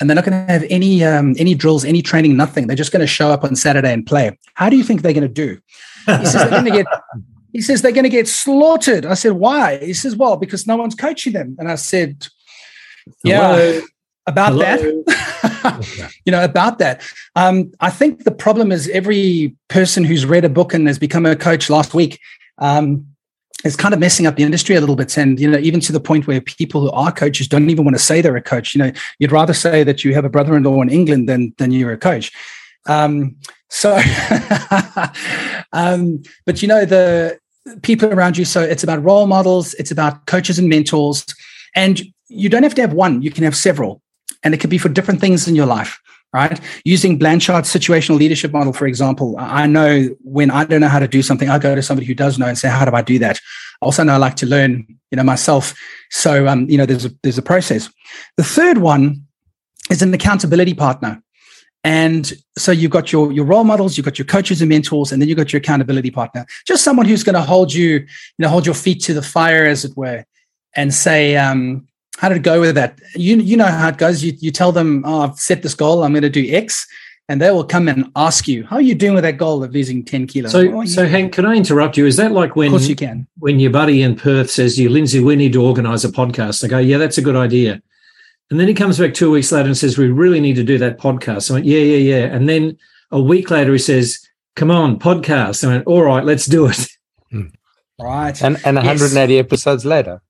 and 0.00 0.10
they're 0.10 0.16
not 0.16 0.24
going 0.24 0.46
to 0.46 0.52
have 0.52 0.64
any 0.70 1.04
um, 1.04 1.36
any 1.38 1.54
drills, 1.54 1.84
any 1.84 2.02
training, 2.02 2.36
nothing. 2.36 2.66
They're 2.66 2.74
just 2.76 2.90
going 2.90 3.00
to 3.00 3.06
show 3.06 3.30
up 3.30 3.44
on 3.44 3.54
Saturday 3.54 3.92
and 3.92 4.04
play. 4.04 4.36
How 4.54 4.68
do 4.68 4.76
you 4.76 4.82
think 4.82 5.02
they're 5.02 5.12
going 5.12 5.22
to 5.22 5.28
do? 5.28 5.60
He 6.06 6.26
says 6.26 6.32
they're 6.34 6.50
going 6.50 6.64
to 6.64 6.70
get. 6.70 6.86
He 7.54 7.60
says 7.60 7.82
they're 7.82 7.92
going 7.92 8.02
to 8.02 8.10
get 8.10 8.26
slaughtered. 8.26 9.06
I 9.06 9.14
said, 9.14 9.34
why? 9.34 9.78
He 9.78 9.94
says, 9.94 10.16
well, 10.16 10.36
because 10.36 10.66
no 10.66 10.76
one's 10.76 10.96
coaching 10.96 11.34
them. 11.34 11.54
And 11.60 11.70
I 11.70 11.76
said, 11.76 12.26
yeah, 13.22 13.80
about 14.26 14.52
Hello. 14.52 15.02
that. 15.06 16.14
you 16.24 16.32
know, 16.32 16.44
about 16.44 16.78
that. 16.78 17.02
Um, 17.36 17.72
I 17.80 17.90
think 17.90 18.24
the 18.24 18.32
problem 18.32 18.72
is 18.72 18.88
every 18.88 19.56
person 19.68 20.04
who's 20.04 20.26
read 20.26 20.44
a 20.44 20.48
book 20.48 20.74
and 20.74 20.86
has 20.86 20.98
become 20.98 21.26
a 21.26 21.36
coach 21.36 21.68
last 21.68 21.94
week 21.94 22.20
um, 22.58 23.06
is 23.64 23.76
kind 23.76 23.94
of 23.94 24.00
messing 24.00 24.26
up 24.26 24.36
the 24.36 24.42
industry 24.42 24.76
a 24.76 24.80
little 24.80 24.96
bit. 24.96 25.16
And, 25.16 25.38
you 25.38 25.50
know, 25.50 25.58
even 25.58 25.80
to 25.80 25.92
the 25.92 26.00
point 26.00 26.26
where 26.26 26.40
people 26.40 26.82
who 26.82 26.90
are 26.90 27.12
coaches 27.12 27.48
don't 27.48 27.70
even 27.70 27.84
want 27.84 27.96
to 27.96 28.02
say 28.02 28.20
they're 28.20 28.36
a 28.36 28.42
coach. 28.42 28.74
You 28.74 28.82
know, 28.84 28.92
you'd 29.18 29.32
rather 29.32 29.54
say 29.54 29.84
that 29.84 30.04
you 30.04 30.14
have 30.14 30.24
a 30.24 30.30
brother 30.30 30.56
in 30.56 30.62
law 30.62 30.80
in 30.82 30.90
England 30.90 31.28
than, 31.28 31.54
than 31.58 31.70
you're 31.70 31.92
a 31.92 31.98
coach. 31.98 32.32
Um, 32.86 33.36
so, 33.70 33.96
um, 35.72 36.22
but 36.46 36.62
you 36.62 36.68
know, 36.68 36.84
the 36.84 37.38
people 37.82 38.12
around 38.12 38.36
you. 38.36 38.44
So 38.44 38.60
it's 38.60 38.84
about 38.84 39.02
role 39.02 39.26
models, 39.26 39.74
it's 39.74 39.90
about 39.90 40.26
coaches 40.26 40.58
and 40.58 40.68
mentors. 40.68 41.24
And 41.74 42.02
you 42.28 42.48
don't 42.48 42.62
have 42.62 42.74
to 42.74 42.80
have 42.80 42.92
one, 42.92 43.22
you 43.22 43.30
can 43.30 43.44
have 43.44 43.56
several. 43.56 44.02
And 44.42 44.54
it 44.54 44.60
could 44.60 44.70
be 44.70 44.78
for 44.78 44.88
different 44.88 45.20
things 45.20 45.48
in 45.48 45.54
your 45.54 45.66
life, 45.66 46.00
right? 46.32 46.60
Using 46.84 47.18
Blanchard's 47.18 47.72
situational 47.72 48.18
leadership 48.18 48.52
model, 48.52 48.72
for 48.72 48.86
example, 48.86 49.36
I 49.38 49.66
know 49.66 50.08
when 50.22 50.50
I 50.50 50.64
don't 50.64 50.80
know 50.80 50.88
how 50.88 50.98
to 50.98 51.08
do 51.08 51.22
something, 51.22 51.48
I 51.48 51.58
go 51.58 51.74
to 51.74 51.82
somebody 51.82 52.06
who 52.06 52.14
does 52.14 52.38
know 52.38 52.46
and 52.46 52.58
say, 52.58 52.68
how 52.68 52.84
do 52.84 52.94
I 52.94 53.02
do 53.02 53.18
that? 53.20 53.40
Also 53.80 54.02
know 54.02 54.14
I 54.14 54.18
like 54.18 54.36
to 54.36 54.46
learn, 54.46 54.86
you 55.10 55.16
know, 55.16 55.22
myself. 55.22 55.74
So, 56.10 56.46
um, 56.46 56.68
you 56.68 56.76
know, 56.76 56.86
there's 56.86 57.06
a, 57.06 57.10
there's 57.22 57.38
a 57.38 57.42
process. 57.42 57.90
The 58.36 58.44
third 58.44 58.78
one 58.78 59.24
is 59.90 60.02
an 60.02 60.12
accountability 60.12 60.74
partner. 60.74 61.22
And 61.84 62.32
so 62.56 62.72
you've 62.72 62.90
got 62.90 63.12
your, 63.12 63.30
your 63.30 63.44
role 63.44 63.64
models, 63.64 63.96
you've 63.96 64.06
got 64.06 64.18
your 64.18 64.24
coaches 64.24 64.62
and 64.62 64.70
mentors, 64.70 65.12
and 65.12 65.20
then 65.20 65.28
you've 65.28 65.36
got 65.36 65.52
your 65.52 65.58
accountability 65.58 66.10
partner. 66.10 66.46
Just 66.66 66.82
someone 66.82 67.04
who's 67.04 67.22
going 67.22 67.34
to 67.34 67.42
hold 67.42 67.74
you, 67.74 67.90
you 67.90 68.06
know, 68.38 68.48
hold 68.48 68.64
your 68.64 68.74
feet 68.74 69.02
to 69.02 69.12
the 69.12 69.20
fire, 69.20 69.66
as 69.66 69.84
it 69.84 69.94
were, 69.94 70.24
and 70.74 70.94
say, 70.94 71.36
um, 71.36 71.86
how 72.18 72.28
did 72.28 72.38
it 72.38 72.42
go 72.42 72.60
with 72.60 72.74
that? 72.76 73.00
You 73.14 73.36
you 73.38 73.56
know 73.56 73.66
how 73.66 73.88
it 73.88 73.98
goes. 73.98 74.22
You 74.22 74.32
you 74.38 74.50
tell 74.50 74.72
them, 74.72 75.02
oh, 75.06 75.22
I've 75.22 75.38
set 75.38 75.62
this 75.62 75.74
goal. 75.74 76.04
I'm 76.04 76.12
going 76.12 76.22
to 76.22 76.30
do 76.30 76.46
X, 76.54 76.86
and 77.28 77.40
they 77.40 77.50
will 77.50 77.64
come 77.64 77.88
and 77.88 78.10
ask 78.16 78.46
you, 78.46 78.64
"How 78.64 78.76
are 78.76 78.82
you 78.82 78.94
doing 78.94 79.14
with 79.14 79.24
that 79.24 79.36
goal 79.36 79.64
of 79.64 79.72
losing 79.72 80.04
ten 80.04 80.26
kilos?" 80.26 80.52
So, 80.52 80.60
oh, 80.72 80.84
so 80.84 81.06
Hank, 81.06 81.32
can 81.32 81.44
I 81.44 81.54
interrupt 81.54 81.96
you? 81.96 82.06
Is 82.06 82.16
that 82.16 82.32
like 82.32 82.56
when? 82.56 82.68
Of 82.68 82.72
course, 82.72 82.88
you 82.88 82.96
can. 82.96 83.26
When 83.38 83.58
your 83.58 83.70
buddy 83.70 84.02
in 84.02 84.16
Perth 84.16 84.50
says 84.50 84.76
to 84.76 84.82
you, 84.82 84.88
"Lindsay, 84.88 85.20
we 85.20 85.36
need 85.36 85.52
to 85.54 85.62
organise 85.62 86.04
a 86.04 86.08
podcast," 86.08 86.64
I 86.64 86.68
go, 86.68 86.78
"Yeah, 86.78 86.98
that's 86.98 87.18
a 87.18 87.22
good 87.22 87.36
idea." 87.36 87.82
And 88.50 88.60
then 88.60 88.68
he 88.68 88.74
comes 88.74 88.98
back 88.98 89.14
two 89.14 89.30
weeks 89.30 89.50
later 89.50 89.66
and 89.66 89.76
says, 89.76 89.98
"We 89.98 90.08
really 90.08 90.40
need 90.40 90.56
to 90.56 90.64
do 90.64 90.78
that 90.78 90.98
podcast." 90.98 91.50
I 91.50 91.54
went, 91.54 91.66
"Yeah, 91.66 91.78
yeah, 91.78 92.16
yeah." 92.16 92.24
And 92.26 92.48
then 92.48 92.76
a 93.10 93.20
week 93.20 93.50
later, 93.50 93.72
he 93.72 93.78
says, 93.78 94.20
"Come 94.54 94.70
on, 94.70 94.98
podcast." 94.98 95.64
I 95.64 95.68
went, 95.68 95.86
"All 95.86 96.02
right, 96.02 96.24
let's 96.24 96.46
do 96.46 96.66
it." 96.66 96.88
Hmm. 97.30 97.48
Right. 98.00 98.40
And 98.42 98.60
and 98.64 98.76
180 98.76 99.34
yes. 99.34 99.40
episodes 99.40 99.84
later. 99.84 100.20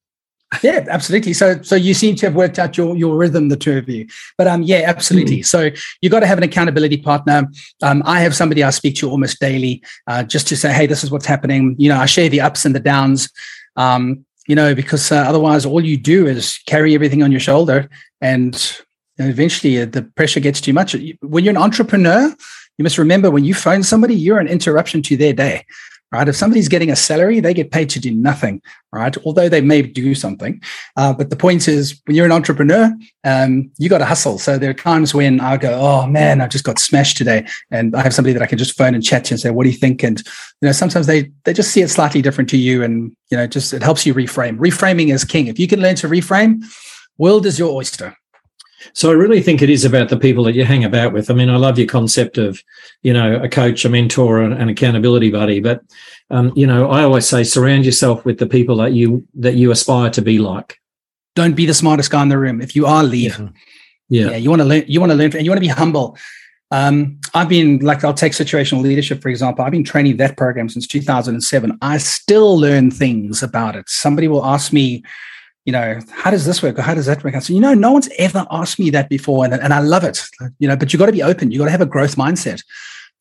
Yeah, 0.62 0.84
absolutely. 0.88 1.32
So 1.32 1.61
so 1.62 1.75
you 1.75 1.94
seem 1.94 2.16
to 2.16 2.26
have 2.26 2.34
worked 2.34 2.58
out 2.58 2.76
your 2.76 2.96
your 2.96 3.16
rhythm, 3.16 3.49
the 3.49 3.56
two 3.56 3.78
of 3.78 3.88
you. 3.88 4.06
But 4.37 4.46
um, 4.46 4.62
yeah, 4.62 4.82
absolutely. 4.87 5.38
Mm. 5.38 5.46
So 5.46 5.70
you 6.00 6.11
got 6.11 6.20
to 6.20 6.26
have 6.26 6.38
an 6.38 6.44
accountability 6.44 6.99
partner. 6.99 7.49
Um, 7.82 8.02
I 8.04 8.20
have 8.20 8.34
somebody 8.34 8.62
I 8.62 8.70
speak 8.70 8.96
to 8.96 9.11
almost 9.11 9.40
daily, 9.40 9.82
uh, 10.06 10.23
just 10.23 10.49
to 10.49 10.56
say, 10.56 10.73
hey, 10.73 10.87
this 10.87 11.04
is 11.04 11.11
what's 11.11 11.26
happening. 11.26 11.75
You 11.78 11.88
know, 11.88 11.99
I 11.99 12.06
share 12.06 12.28
the 12.28 12.40
ups 12.40 12.64
and 12.64 12.75
the 12.75 12.80
downs. 12.80 13.28
Um, 13.76 14.25
you 14.46 14.54
know, 14.54 14.75
because 14.75 15.11
uh, 15.11 15.16
otherwise, 15.16 15.64
all 15.64 15.82
you 15.82 15.96
do 15.96 16.26
is 16.26 16.58
carry 16.66 16.94
everything 16.94 17.23
on 17.23 17.30
your 17.30 17.40
shoulder, 17.40 17.88
and 18.20 18.82
eventually 19.18 19.80
uh, 19.80 19.87
the 19.87 20.02
pressure 20.02 20.40
gets 20.40 20.61
too 20.61 20.73
much. 20.73 20.94
When 21.20 21.44
you're 21.44 21.52
an 21.52 21.62
entrepreneur, 21.62 22.34
you 22.76 22.82
must 22.82 22.99
remember 22.99 23.30
when 23.30 23.44
you 23.44 23.54
phone 23.54 23.82
somebody, 23.82 24.14
you're 24.14 24.38
an 24.40 24.49
interruption 24.49 25.02
to 25.02 25.16
their 25.16 25.32
day 25.32 25.64
right? 26.14 26.28
If 26.28 26.37
somebody's 26.37 26.68
getting 26.68 26.92
a 26.92 26.97
salary, 26.97 27.40
they 27.40 27.52
get 27.52 27.73
paid 27.73 27.90
to 27.90 27.99
do 27.99 28.12
nothing, 28.12 28.62
right? 28.92 29.16
Although 29.25 29.49
they 29.49 29.61
may 29.61 29.83
do 29.83 30.14
something. 30.14 30.62
Uh, 30.97 31.12
but 31.12 31.28
the 31.28 31.37
point 31.37 31.66
is, 31.66 32.00
when 32.06 32.14
you're 32.14 32.25
an 32.25 32.30
entrepreneur, 32.30 32.94
um, 33.25 33.71
you 33.78 33.88
got 33.88 33.99
to 33.99 34.04
hustle. 34.04 34.38
So 34.38 34.56
there 34.56 34.71
are 34.71 34.75
times 34.75 35.12
when 35.12 35.40
I 35.40 35.56
go, 35.56 35.73
oh 35.75 36.06
man, 36.06 36.40
I 36.40 36.47
just 36.47 36.64
got 36.64 36.78
smashed 36.78 37.16
today. 37.16 37.47
And 37.73 37.97
I 37.97 38.02
have 38.02 38.14
somebody 38.14 38.33
that 38.33 38.42
I 38.42 38.47
can 38.47 38.59
just 38.59 38.78
phone 38.78 38.94
and 38.94 39.02
chat 39.02 39.25
to 39.25 39.35
and 39.35 39.40
say, 39.40 39.50
what 39.50 39.64
do 39.64 39.71
you 39.71 39.76
think? 39.76 40.04
And, 40.04 40.21
you 40.61 40.68
know, 40.68 40.73
sometimes 40.73 41.09
they, 41.09 41.33
they 41.44 41.52
just 41.52 41.73
see 41.73 41.83
it 41.83 41.90
slightly 41.90 42.23
different 42.23 42.49
to 42.50 42.56
you. 42.56 42.85
And, 42.85 43.14
you 43.30 43.37
know, 43.37 43.49
just 43.49 43.73
it 43.73 43.83
helps 43.83 44.06
you 44.06 44.14
reframe. 44.14 44.56
Reframing 44.56 45.12
is 45.12 45.25
king. 45.25 45.49
If 45.49 45.59
you 45.59 45.66
can 45.66 45.80
learn 45.80 45.97
to 45.97 46.09
reframe, 46.09 46.62
world 47.18 47.44
is 47.44 47.59
your 47.59 47.75
oyster. 47.75 48.16
So 48.92 49.10
I 49.10 49.14
really 49.14 49.42
think 49.42 49.62
it 49.62 49.70
is 49.70 49.84
about 49.84 50.08
the 50.08 50.16
people 50.16 50.44
that 50.44 50.54
you 50.54 50.64
hang 50.64 50.84
about 50.84 51.12
with. 51.12 51.30
I 51.30 51.34
mean, 51.34 51.48
I 51.48 51.56
love 51.56 51.78
your 51.78 51.88
concept 51.88 52.38
of, 52.38 52.62
you 53.02 53.12
know, 53.12 53.36
a 53.36 53.48
coach, 53.48 53.84
a 53.84 53.88
mentor, 53.88 54.42
an, 54.42 54.52
an 54.52 54.68
accountability 54.68 55.30
buddy. 55.30 55.60
But, 55.60 55.82
um, 56.30 56.52
you 56.54 56.66
know, 56.66 56.90
I 56.90 57.02
always 57.02 57.26
say 57.26 57.44
surround 57.44 57.84
yourself 57.84 58.24
with 58.24 58.38
the 58.38 58.46
people 58.46 58.76
that 58.76 58.92
you 58.92 59.26
that 59.34 59.54
you 59.54 59.70
aspire 59.70 60.10
to 60.10 60.22
be 60.22 60.38
like. 60.38 60.78
Don't 61.34 61.56
be 61.56 61.66
the 61.66 61.74
smartest 61.74 62.10
guy 62.10 62.22
in 62.22 62.28
the 62.28 62.38
room. 62.38 62.60
If 62.60 62.76
you 62.76 62.86
are, 62.86 63.02
leave. 63.02 63.38
Yeah. 63.38 63.48
Yeah. 64.08 64.30
yeah 64.30 64.36
you 64.36 64.50
want 64.50 64.60
to 64.60 64.66
learn. 64.66 64.84
You 64.86 65.00
want 65.00 65.10
to 65.10 65.16
learn, 65.16 65.34
and 65.34 65.44
you 65.44 65.50
want 65.50 65.58
to 65.58 65.66
be 65.66 65.68
humble. 65.68 66.16
Um, 66.70 67.20
I've 67.34 67.48
been 67.48 67.78
like 67.80 68.02
I'll 68.04 68.14
take 68.14 68.32
situational 68.32 68.82
leadership 68.82 69.22
for 69.22 69.28
example. 69.28 69.64
I've 69.64 69.72
been 69.72 69.84
training 69.84 70.16
that 70.16 70.36
program 70.36 70.68
since 70.68 70.86
2007. 70.86 71.78
I 71.82 71.98
still 71.98 72.58
learn 72.58 72.90
things 72.90 73.42
about 73.42 73.76
it. 73.76 73.88
Somebody 73.88 74.28
will 74.28 74.44
ask 74.44 74.72
me 74.72 75.04
you 75.64 75.73
know, 75.73 75.99
how 76.11 76.30
does 76.30 76.44
this 76.44 76.62
work 76.62 76.78
or 76.78 76.83
how 76.83 76.94
does 76.94 77.06
that 77.06 77.25
work? 77.25 77.35
I 77.35 77.38
said, 77.38 77.54
you 77.54 77.61
know, 77.61 77.75
no 77.75 77.92
one's 77.92 78.09
ever 78.18 78.47
asked 78.50 78.78
me 78.78 78.90
that 78.90 79.09
before, 79.09 79.44
and, 79.44 79.54
and 79.54 79.73
I 79.73 79.80
love 79.80 80.04
it. 80.04 80.23
You 80.59 80.68
know, 80.68 80.76
but 80.76 80.92
you 80.92 80.99
got 80.99 81.06
to 81.06 81.12
be 81.12 81.23
open. 81.23 81.50
You 81.50 81.59
got 81.59 81.66
to 81.66 81.71
have 81.71 81.80
a 81.80 81.87
growth 81.87 82.16
mindset. 82.16 82.62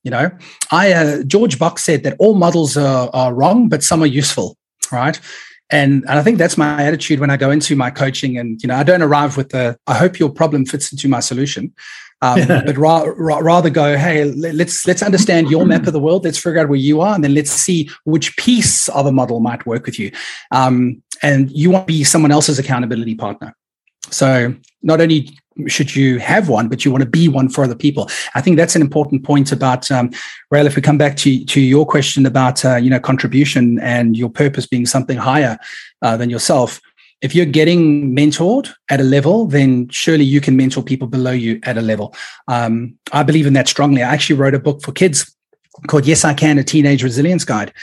You 0.03 0.11
know, 0.11 0.29
I 0.69 0.91
uh, 0.91 1.23
George 1.23 1.57
Box 1.57 1.83
said 1.83 2.03
that 2.03 2.17
all 2.19 2.35
models 2.35 2.75
are, 2.75 3.09
are 3.13 3.33
wrong, 3.33 3.69
but 3.69 3.83
some 3.83 4.03
are 4.03 4.07
useful, 4.07 4.57
right? 4.91 5.19
And, 5.73 6.03
and 6.07 6.19
I 6.19 6.21
think 6.21 6.37
that's 6.37 6.55
my 6.55 6.83
attitude 6.83 7.19
when 7.19 7.31
I 7.31 7.37
go 7.37 7.49
into 7.49 7.75
my 7.75 7.89
coaching. 7.89 8.37
And 8.37 8.61
you 8.61 8.67
know, 8.67 8.75
I 8.75 8.83
don't 8.83 9.01
arrive 9.01 9.37
with 9.37 9.49
the 9.49 9.75
I 9.87 9.95
hope 9.95 10.19
your 10.19 10.29
problem 10.29 10.67
fits 10.67 10.91
into 10.91 11.07
my 11.07 11.19
solution. 11.19 11.73
Um, 12.21 12.47
but 12.47 12.77
ra- 12.77 13.05
ra- 13.17 13.39
rather 13.39 13.71
go, 13.71 13.97
hey, 13.97 14.25
let's 14.25 14.85
let's 14.85 15.01
understand 15.01 15.49
your 15.49 15.65
map 15.65 15.87
of 15.87 15.93
the 15.93 15.99
world. 15.99 16.25
Let's 16.25 16.37
figure 16.37 16.61
out 16.61 16.69
where 16.69 16.77
you 16.77 17.01
are, 17.01 17.15
and 17.15 17.23
then 17.23 17.33
let's 17.33 17.49
see 17.49 17.89
which 18.03 18.37
piece 18.37 18.87
of 18.89 19.07
a 19.07 19.11
model 19.11 19.39
might 19.39 19.65
work 19.65 19.87
with 19.87 19.97
you. 19.97 20.11
Um, 20.51 21.01
and 21.23 21.49
you 21.51 21.71
want 21.71 21.87
to 21.87 21.93
be 21.93 22.03
someone 22.03 22.31
else's 22.31 22.59
accountability 22.59 23.15
partner. 23.15 23.55
So 24.11 24.53
not 24.83 25.01
only 25.01 25.29
should 25.67 25.95
you 25.95 26.19
have 26.19 26.49
one, 26.49 26.67
but 26.67 26.83
you 26.83 26.91
want 26.91 27.03
to 27.03 27.09
be 27.09 27.27
one 27.27 27.49
for 27.49 27.63
other 27.63 27.75
people. 27.75 28.09
I 28.35 28.41
think 28.41 28.57
that's 28.57 28.75
an 28.75 28.81
important 28.81 29.23
point 29.23 29.51
about 29.51 29.91
um, 29.91 30.11
Rael. 30.51 30.65
If 30.65 30.75
we 30.75 30.81
come 30.81 30.97
back 30.97 31.15
to 31.17 31.45
to 31.45 31.61
your 31.61 31.85
question 31.85 32.25
about 32.25 32.63
uh, 32.65 32.75
you 32.75 32.89
know 32.89 32.99
contribution 32.99 33.79
and 33.79 34.17
your 34.17 34.29
purpose 34.29 34.67
being 34.67 34.85
something 34.85 35.17
higher 35.17 35.57
uh, 36.01 36.17
than 36.17 36.29
yourself, 36.29 36.81
if 37.21 37.33
you're 37.33 37.45
getting 37.45 38.15
mentored 38.15 38.69
at 38.89 38.99
a 38.99 39.03
level, 39.03 39.47
then 39.47 39.87
surely 39.89 40.25
you 40.25 40.41
can 40.41 40.57
mentor 40.57 40.83
people 40.83 41.07
below 41.07 41.31
you 41.31 41.59
at 41.63 41.77
a 41.77 41.81
level. 41.81 42.13
Um, 42.47 42.97
I 43.11 43.23
believe 43.23 43.47
in 43.47 43.53
that 43.53 43.67
strongly. 43.67 44.03
I 44.03 44.13
actually 44.13 44.35
wrote 44.35 44.53
a 44.53 44.59
book 44.59 44.81
for 44.81 44.91
kids 44.91 45.33
called 45.87 46.05
Yes, 46.05 46.25
I 46.25 46.33
Can, 46.33 46.57
a 46.57 46.63
Teenage 46.63 47.01
Resilience 47.01 47.45
Guide. 47.45 47.73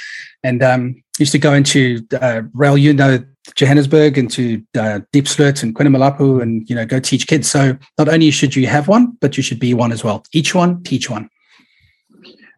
And 0.44 0.62
um, 0.62 1.02
used 1.18 1.32
to 1.32 1.38
go 1.38 1.54
into 1.54 2.06
uh, 2.20 2.42
Rael, 2.52 2.78
you 2.78 2.92
know, 2.92 3.24
Johannesburg, 3.54 4.18
into 4.18 4.62
uh, 4.78 5.00
Diepsloot 5.12 5.62
and 5.62 5.74
Quinnamalapu 5.74 6.42
and, 6.42 6.68
you 6.68 6.76
know, 6.76 6.86
go 6.86 7.00
teach 7.00 7.26
kids. 7.26 7.50
So 7.50 7.76
not 7.98 8.08
only 8.08 8.30
should 8.30 8.56
you 8.56 8.66
have 8.66 8.88
one, 8.88 9.16
but 9.20 9.36
you 9.36 9.42
should 9.42 9.60
be 9.60 9.74
one 9.74 9.92
as 9.92 10.04
well. 10.04 10.24
Each 10.32 10.54
one, 10.54 10.82
teach 10.82 11.10
one. 11.10 11.28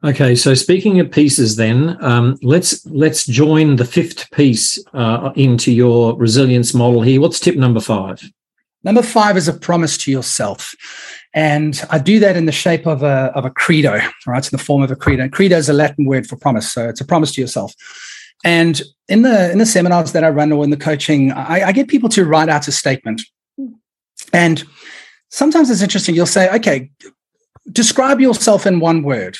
Okay, 0.04 0.34
so 0.34 0.54
speaking 0.54 0.98
of 0.98 1.12
pieces, 1.12 1.54
then 1.54 1.96
um, 2.02 2.36
let's 2.42 2.84
let's 2.86 3.24
join 3.24 3.76
the 3.76 3.84
fifth 3.84 4.28
piece 4.32 4.76
uh, 4.94 5.30
into 5.36 5.70
your 5.70 6.16
resilience 6.16 6.74
model 6.74 7.02
here. 7.02 7.20
What's 7.20 7.38
tip 7.38 7.54
number 7.54 7.78
five? 7.78 8.20
Number 8.82 9.02
five 9.02 9.36
is 9.36 9.46
a 9.46 9.52
promise 9.52 9.96
to 9.98 10.10
yourself, 10.10 10.74
and 11.34 11.80
I 11.88 12.00
do 12.00 12.18
that 12.18 12.36
in 12.36 12.46
the 12.46 12.52
shape 12.52 12.84
of 12.84 13.04
a 13.04 13.30
of 13.36 13.44
a 13.44 13.50
credo. 13.50 14.00
Right, 14.26 14.38
it's 14.38 14.50
in 14.50 14.56
the 14.56 14.64
form 14.64 14.82
of 14.82 14.90
a 14.90 14.96
credo. 14.96 15.28
Credo 15.28 15.56
is 15.56 15.68
a 15.68 15.72
Latin 15.72 16.04
word 16.04 16.26
for 16.26 16.34
promise, 16.34 16.72
so 16.72 16.88
it's 16.88 17.00
a 17.00 17.04
promise 17.04 17.30
to 17.34 17.40
yourself. 17.40 17.72
And 18.44 18.82
in 19.08 19.22
the 19.22 19.50
in 19.52 19.58
the 19.58 19.66
seminars 19.66 20.12
that 20.12 20.24
I 20.24 20.30
run 20.30 20.52
or 20.52 20.64
in 20.64 20.70
the 20.70 20.76
coaching, 20.76 21.32
I, 21.32 21.68
I 21.68 21.72
get 21.72 21.88
people 21.88 22.08
to 22.10 22.24
write 22.24 22.48
out 22.48 22.68
a 22.68 22.72
statement, 22.72 23.22
and 24.32 24.64
sometimes 25.30 25.70
it's 25.70 25.82
interesting. 25.82 26.14
You'll 26.14 26.26
say, 26.26 26.50
"Okay, 26.56 26.90
describe 27.70 28.20
yourself 28.20 28.66
in 28.66 28.80
one 28.80 29.02
word." 29.02 29.36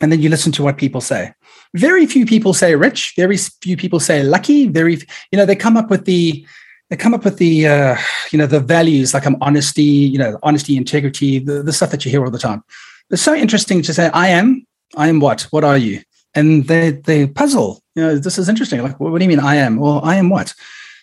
and 0.00 0.10
then 0.10 0.20
you 0.20 0.28
listen 0.28 0.52
to 0.52 0.62
what 0.62 0.76
people 0.76 1.00
say. 1.00 1.32
Very 1.74 2.06
few 2.06 2.26
people 2.26 2.52
say 2.52 2.74
rich. 2.74 3.14
Very 3.16 3.36
few 3.36 3.76
people 3.76 4.00
say 4.00 4.22
lucky. 4.22 4.68
Very, 4.68 4.98
you 5.30 5.38
know, 5.38 5.46
they 5.46 5.56
come 5.56 5.76
up 5.76 5.90
with 5.90 6.04
the 6.04 6.46
they 6.90 6.96
come 6.96 7.14
up 7.14 7.24
with 7.24 7.38
the 7.38 7.66
uh, 7.66 7.96
you 8.30 8.38
know 8.38 8.46
the 8.46 8.60
values 8.60 9.14
like 9.14 9.26
I'm 9.26 9.36
honesty, 9.40 9.82
you 9.82 10.18
know, 10.18 10.38
honesty, 10.42 10.76
integrity, 10.76 11.38
the, 11.38 11.62
the 11.62 11.72
stuff 11.72 11.90
that 11.90 12.04
you 12.04 12.10
hear 12.10 12.24
all 12.24 12.30
the 12.30 12.38
time. 12.38 12.62
It's 13.10 13.22
so 13.22 13.34
interesting 13.34 13.82
to 13.82 13.94
say 13.94 14.10
I 14.12 14.28
am. 14.28 14.66
I 14.96 15.08
am 15.08 15.20
what? 15.20 15.42
What 15.50 15.64
are 15.64 15.78
you? 15.78 16.02
And 16.34 16.66
they 16.66 16.90
they 16.90 17.26
puzzle. 17.26 17.82
You 17.94 18.02
know, 18.02 18.18
this 18.18 18.38
is 18.38 18.48
interesting. 18.48 18.82
Like, 18.82 18.98
what, 18.98 19.12
what 19.12 19.18
do 19.18 19.24
you 19.24 19.28
mean 19.28 19.40
I 19.40 19.56
am? 19.56 19.76
Well, 19.76 20.00
I 20.02 20.16
am 20.16 20.30
what? 20.30 20.54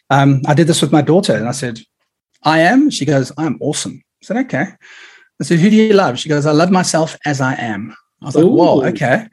Um, 0.09 0.41
I 0.45 0.53
did 0.53 0.67
this 0.67 0.81
with 0.81 0.91
my 0.91 1.01
daughter, 1.01 1.33
and 1.35 1.47
I 1.47 1.51
said, 1.51 1.79
I 2.43 2.59
am. 2.59 2.89
She 2.89 3.05
goes, 3.05 3.31
I'm 3.37 3.57
awesome. 3.61 4.03
I 4.21 4.25
said, 4.25 4.37
okay. 4.45 4.65
I 5.39 5.43
said, 5.43 5.59
who 5.59 5.69
do 5.69 5.75
you 5.75 5.93
love? 5.93 6.19
She 6.19 6.29
goes, 6.29 6.45
I 6.45 6.51
love 6.51 6.69
myself 6.69 7.17
as 7.25 7.41
I 7.41 7.55
am. 7.55 7.95
I 8.21 8.25
was 8.25 8.35
like, 8.35 8.45
Ooh. 8.45 8.49
whoa, 8.49 8.85
okay. 8.85 9.25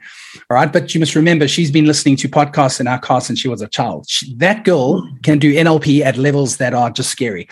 All 0.51 0.55
right. 0.55 0.73
But 0.73 0.95
you 0.95 1.01
must 1.01 1.15
remember, 1.15 1.47
she's 1.47 1.71
been 1.71 1.85
listening 1.85 2.17
to 2.17 2.29
podcasts 2.29 2.81
in 2.81 2.87
our 2.87 2.99
car 2.99 3.21
since 3.21 3.39
she 3.39 3.49
was 3.49 3.61
a 3.61 3.69
child. 3.69 4.07
She, 4.09 4.35
that 4.37 4.65
girl 4.65 5.07
can 5.23 5.39
do 5.39 5.53
NLP 5.53 6.01
at 6.01 6.17
levels 6.17 6.57
that 6.57 6.73
are 6.73 6.91
just 6.91 7.11
scary. 7.11 7.49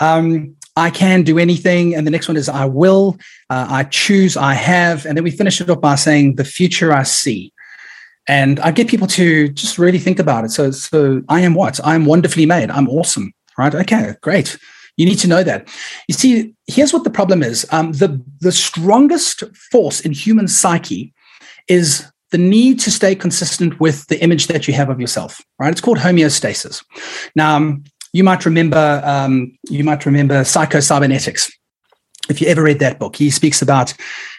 Um, 0.00 0.54
I 0.76 0.90
can 0.90 1.22
do 1.22 1.38
anything. 1.38 1.94
And 1.94 2.06
the 2.06 2.10
next 2.10 2.28
one 2.28 2.36
is 2.36 2.50
I 2.50 2.66
will, 2.66 3.16
uh, 3.48 3.66
I 3.70 3.84
choose, 3.84 4.36
I 4.36 4.52
have. 4.52 5.06
And 5.06 5.16
then 5.16 5.24
we 5.24 5.30
finish 5.30 5.60
it 5.60 5.70
up 5.70 5.80
by 5.80 5.94
saying 5.94 6.34
the 6.34 6.44
future 6.44 6.92
I 6.92 7.04
see. 7.04 7.53
And 8.26 8.58
I 8.60 8.70
get 8.70 8.88
people 8.88 9.06
to 9.08 9.48
just 9.48 9.78
really 9.78 9.98
think 9.98 10.18
about 10.18 10.44
it. 10.44 10.50
So, 10.50 10.70
so 10.70 11.22
I 11.28 11.40
am 11.40 11.54
what? 11.54 11.78
I 11.84 11.94
am 11.94 12.06
wonderfully 12.06 12.46
made. 12.46 12.70
I'm 12.70 12.88
awesome. 12.88 13.32
Right. 13.58 13.74
Okay, 13.74 14.14
great. 14.22 14.58
You 14.96 15.06
need 15.06 15.18
to 15.18 15.28
know 15.28 15.42
that. 15.42 15.68
You 16.08 16.14
see, 16.14 16.54
here's 16.66 16.92
what 16.92 17.04
the 17.04 17.10
problem 17.10 17.42
is 17.42 17.66
um, 17.70 17.92
the, 17.92 18.20
the 18.40 18.52
strongest 18.52 19.42
force 19.70 20.00
in 20.00 20.12
human 20.12 20.48
psyche 20.48 21.12
is 21.68 22.04
the 22.30 22.38
need 22.38 22.80
to 22.80 22.90
stay 22.90 23.14
consistent 23.14 23.78
with 23.78 24.06
the 24.08 24.20
image 24.22 24.48
that 24.48 24.66
you 24.66 24.74
have 24.74 24.88
of 24.88 25.00
yourself, 25.00 25.40
right? 25.60 25.70
It's 25.70 25.80
called 25.80 25.98
homeostasis. 25.98 26.84
Now, 27.36 27.56
um, 27.56 27.84
you 28.12 28.24
might 28.24 28.44
remember 28.44 29.02
um, 29.04 29.56
you 29.68 29.84
might 29.84 30.06
remember 30.06 30.44
psycho-cybernetics. 30.44 31.50
If 32.28 32.40
you 32.40 32.46
ever 32.48 32.62
read 32.62 32.78
that 32.78 32.98
book, 32.98 33.16
he 33.16 33.30
speaks 33.30 33.60
about 33.60 33.92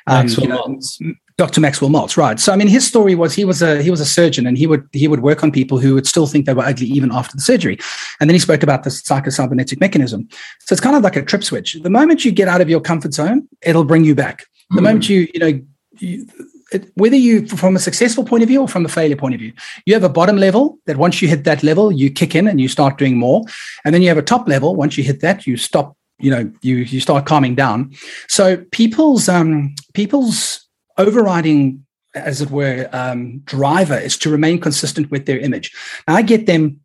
um, 0.08 0.28
you 0.28 0.48
know, 0.48 0.80
Dr. 1.38 1.60
Maxwell 1.60 1.90
Maltz, 1.90 2.16
right? 2.16 2.40
So 2.40 2.54
I 2.54 2.56
mean, 2.56 2.70
his 2.70 2.88
story 2.88 3.14
was 3.14 3.34
he 3.34 3.44
was 3.44 3.62
a 3.62 3.82
he 3.82 3.92
was 3.92 4.00
a 4.00 4.06
surgeon, 4.06 4.48
and 4.48 4.58
he 4.58 4.68
would 4.68 4.88
he 4.94 5.08
would 5.08 5.22
work 5.22 5.44
on 5.44 5.52
people 5.52 5.80
who 5.80 5.94
would 5.94 6.08
still 6.08 6.28
think 6.28 6.46
they 6.46 6.54
were 6.54 6.64
ugly 6.64 6.88
even 6.88 7.12
after 7.12 7.36
the 7.36 7.42
surgery. 7.42 7.78
And 8.20 8.30
then 8.30 8.36
he 8.36 8.40
spoke 8.40 8.64
about 8.64 8.84
the 8.84 8.90
psychocybernetic 8.90 9.80
mechanism. 9.80 10.30
So 10.62 10.74
it's 10.74 10.82
kind 10.82 10.96
of 10.96 11.04
like 11.04 11.18
a 11.18 11.22
trip 11.22 11.44
switch. 11.44 11.74
The 11.74 11.90
moment 11.90 12.24
you 12.24 12.32
get 12.32 12.48
out 12.48 12.62
of 12.62 12.70
your 12.70 12.80
comfort 12.80 13.14
zone, 13.14 13.48
it'll 13.62 13.84
bring 13.84 14.06
you 14.06 14.16
back. 14.16 14.46
The 14.70 14.80
mm. 14.80 14.84
moment 14.84 15.10
you 15.10 15.28
you 15.34 15.40
know. 15.40 15.62
You, 15.98 16.28
it, 16.72 16.92
whether 16.96 17.16
you 17.16 17.46
from 17.46 17.76
a 17.76 17.80
successful 17.80 18.26
point 18.26 18.42
of 18.42 18.50
view 18.50 18.60
or 18.60 18.68
from 18.68 18.86
a 18.86 18.90
failure 18.90 19.16
point 19.16 19.36
of 19.36 19.40
view 19.40 19.54
you 19.86 19.94
have 19.94 20.04
a 20.04 20.10
bottom 20.10 20.36
level 20.36 20.80
that 20.88 20.98
once 20.98 21.22
you 21.22 21.28
hit 21.28 21.44
that 21.44 21.62
level 21.62 21.92
you 21.92 22.10
kick 22.10 22.34
in 22.34 22.48
and 22.48 22.60
you 22.60 22.68
start 22.68 22.98
doing 22.98 23.20
more 23.20 23.44
and 23.86 23.94
then 23.94 24.02
you 24.02 24.08
have 24.08 24.18
a 24.18 24.24
top 24.24 24.48
level 24.48 24.76
once 24.76 24.98
you 24.98 25.04
hit 25.04 25.22
that 25.22 25.46
you 25.46 25.58
stop 25.58 25.96
you 26.20 26.32
know 26.32 26.52
you 26.62 26.78
you 26.78 27.00
start 27.00 27.26
calming 27.26 27.56
down. 27.56 27.94
So 28.28 28.58
people's 28.72 29.28
um 29.28 29.76
people's 29.94 30.65
overriding 30.98 31.86
as 32.14 32.42
it 32.42 32.50
were, 32.50 32.90
um, 32.94 33.40
driver 33.40 33.98
is 33.98 34.18
to 34.18 34.30
remain 34.30 34.60
consistent 34.60 35.12
with 35.12 35.26
their 35.26 35.38
image. 35.40 35.76
Now, 36.08 36.16
I 36.16 36.22
get 36.22 36.46
them, 36.46 36.80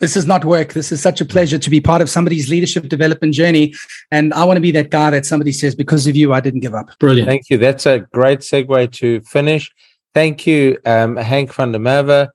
This 0.00 0.16
is 0.16 0.26
not 0.26 0.46
work. 0.46 0.72
This 0.72 0.90
is 0.90 1.02
such 1.02 1.20
a 1.20 1.26
pleasure 1.26 1.58
to 1.58 1.68
be 1.68 1.78
part 1.78 2.00
of 2.00 2.08
somebody's 2.08 2.48
leadership 2.48 2.88
development 2.88 3.34
journey. 3.34 3.74
And 4.10 4.32
I 4.32 4.44
want 4.44 4.56
to 4.56 4.62
be 4.62 4.70
that 4.70 4.88
guy 4.88 5.10
that 5.10 5.26
somebody 5.26 5.52
says, 5.52 5.74
because 5.74 6.06
of 6.06 6.16
you, 6.16 6.32
I 6.32 6.40
didn't 6.40 6.60
give 6.60 6.74
up. 6.74 6.98
Brilliant. 6.98 7.28
Thank 7.28 7.50
you. 7.50 7.58
That's 7.58 7.84
a 7.84 7.98
great 7.98 8.38
segue 8.38 8.92
to 8.92 9.20
finish. 9.22 9.70
Thank 10.14 10.46
you, 10.46 10.78
um, 10.86 11.16
Hank 11.16 11.52
van 11.52 11.72
der 11.72 11.80
Merwe. 11.80 12.28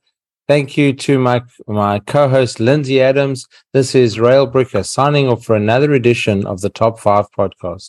Thank 0.49 0.77
you 0.77 0.93
to 0.93 1.19
my 1.19 1.43
my 1.67 1.99
co-host 1.99 2.59
Lindsay 2.59 2.99
Adams. 2.99 3.47
This 3.71 3.93
is 3.93 4.19
Rael 4.19 4.51
Bricker 4.51 4.83
signing 4.83 5.27
off 5.27 5.45
for 5.45 5.55
another 5.55 5.93
edition 5.93 6.47
of 6.47 6.61
the 6.61 6.71
Top 6.71 6.99
Five 6.99 7.31
Podcast. 7.37 7.77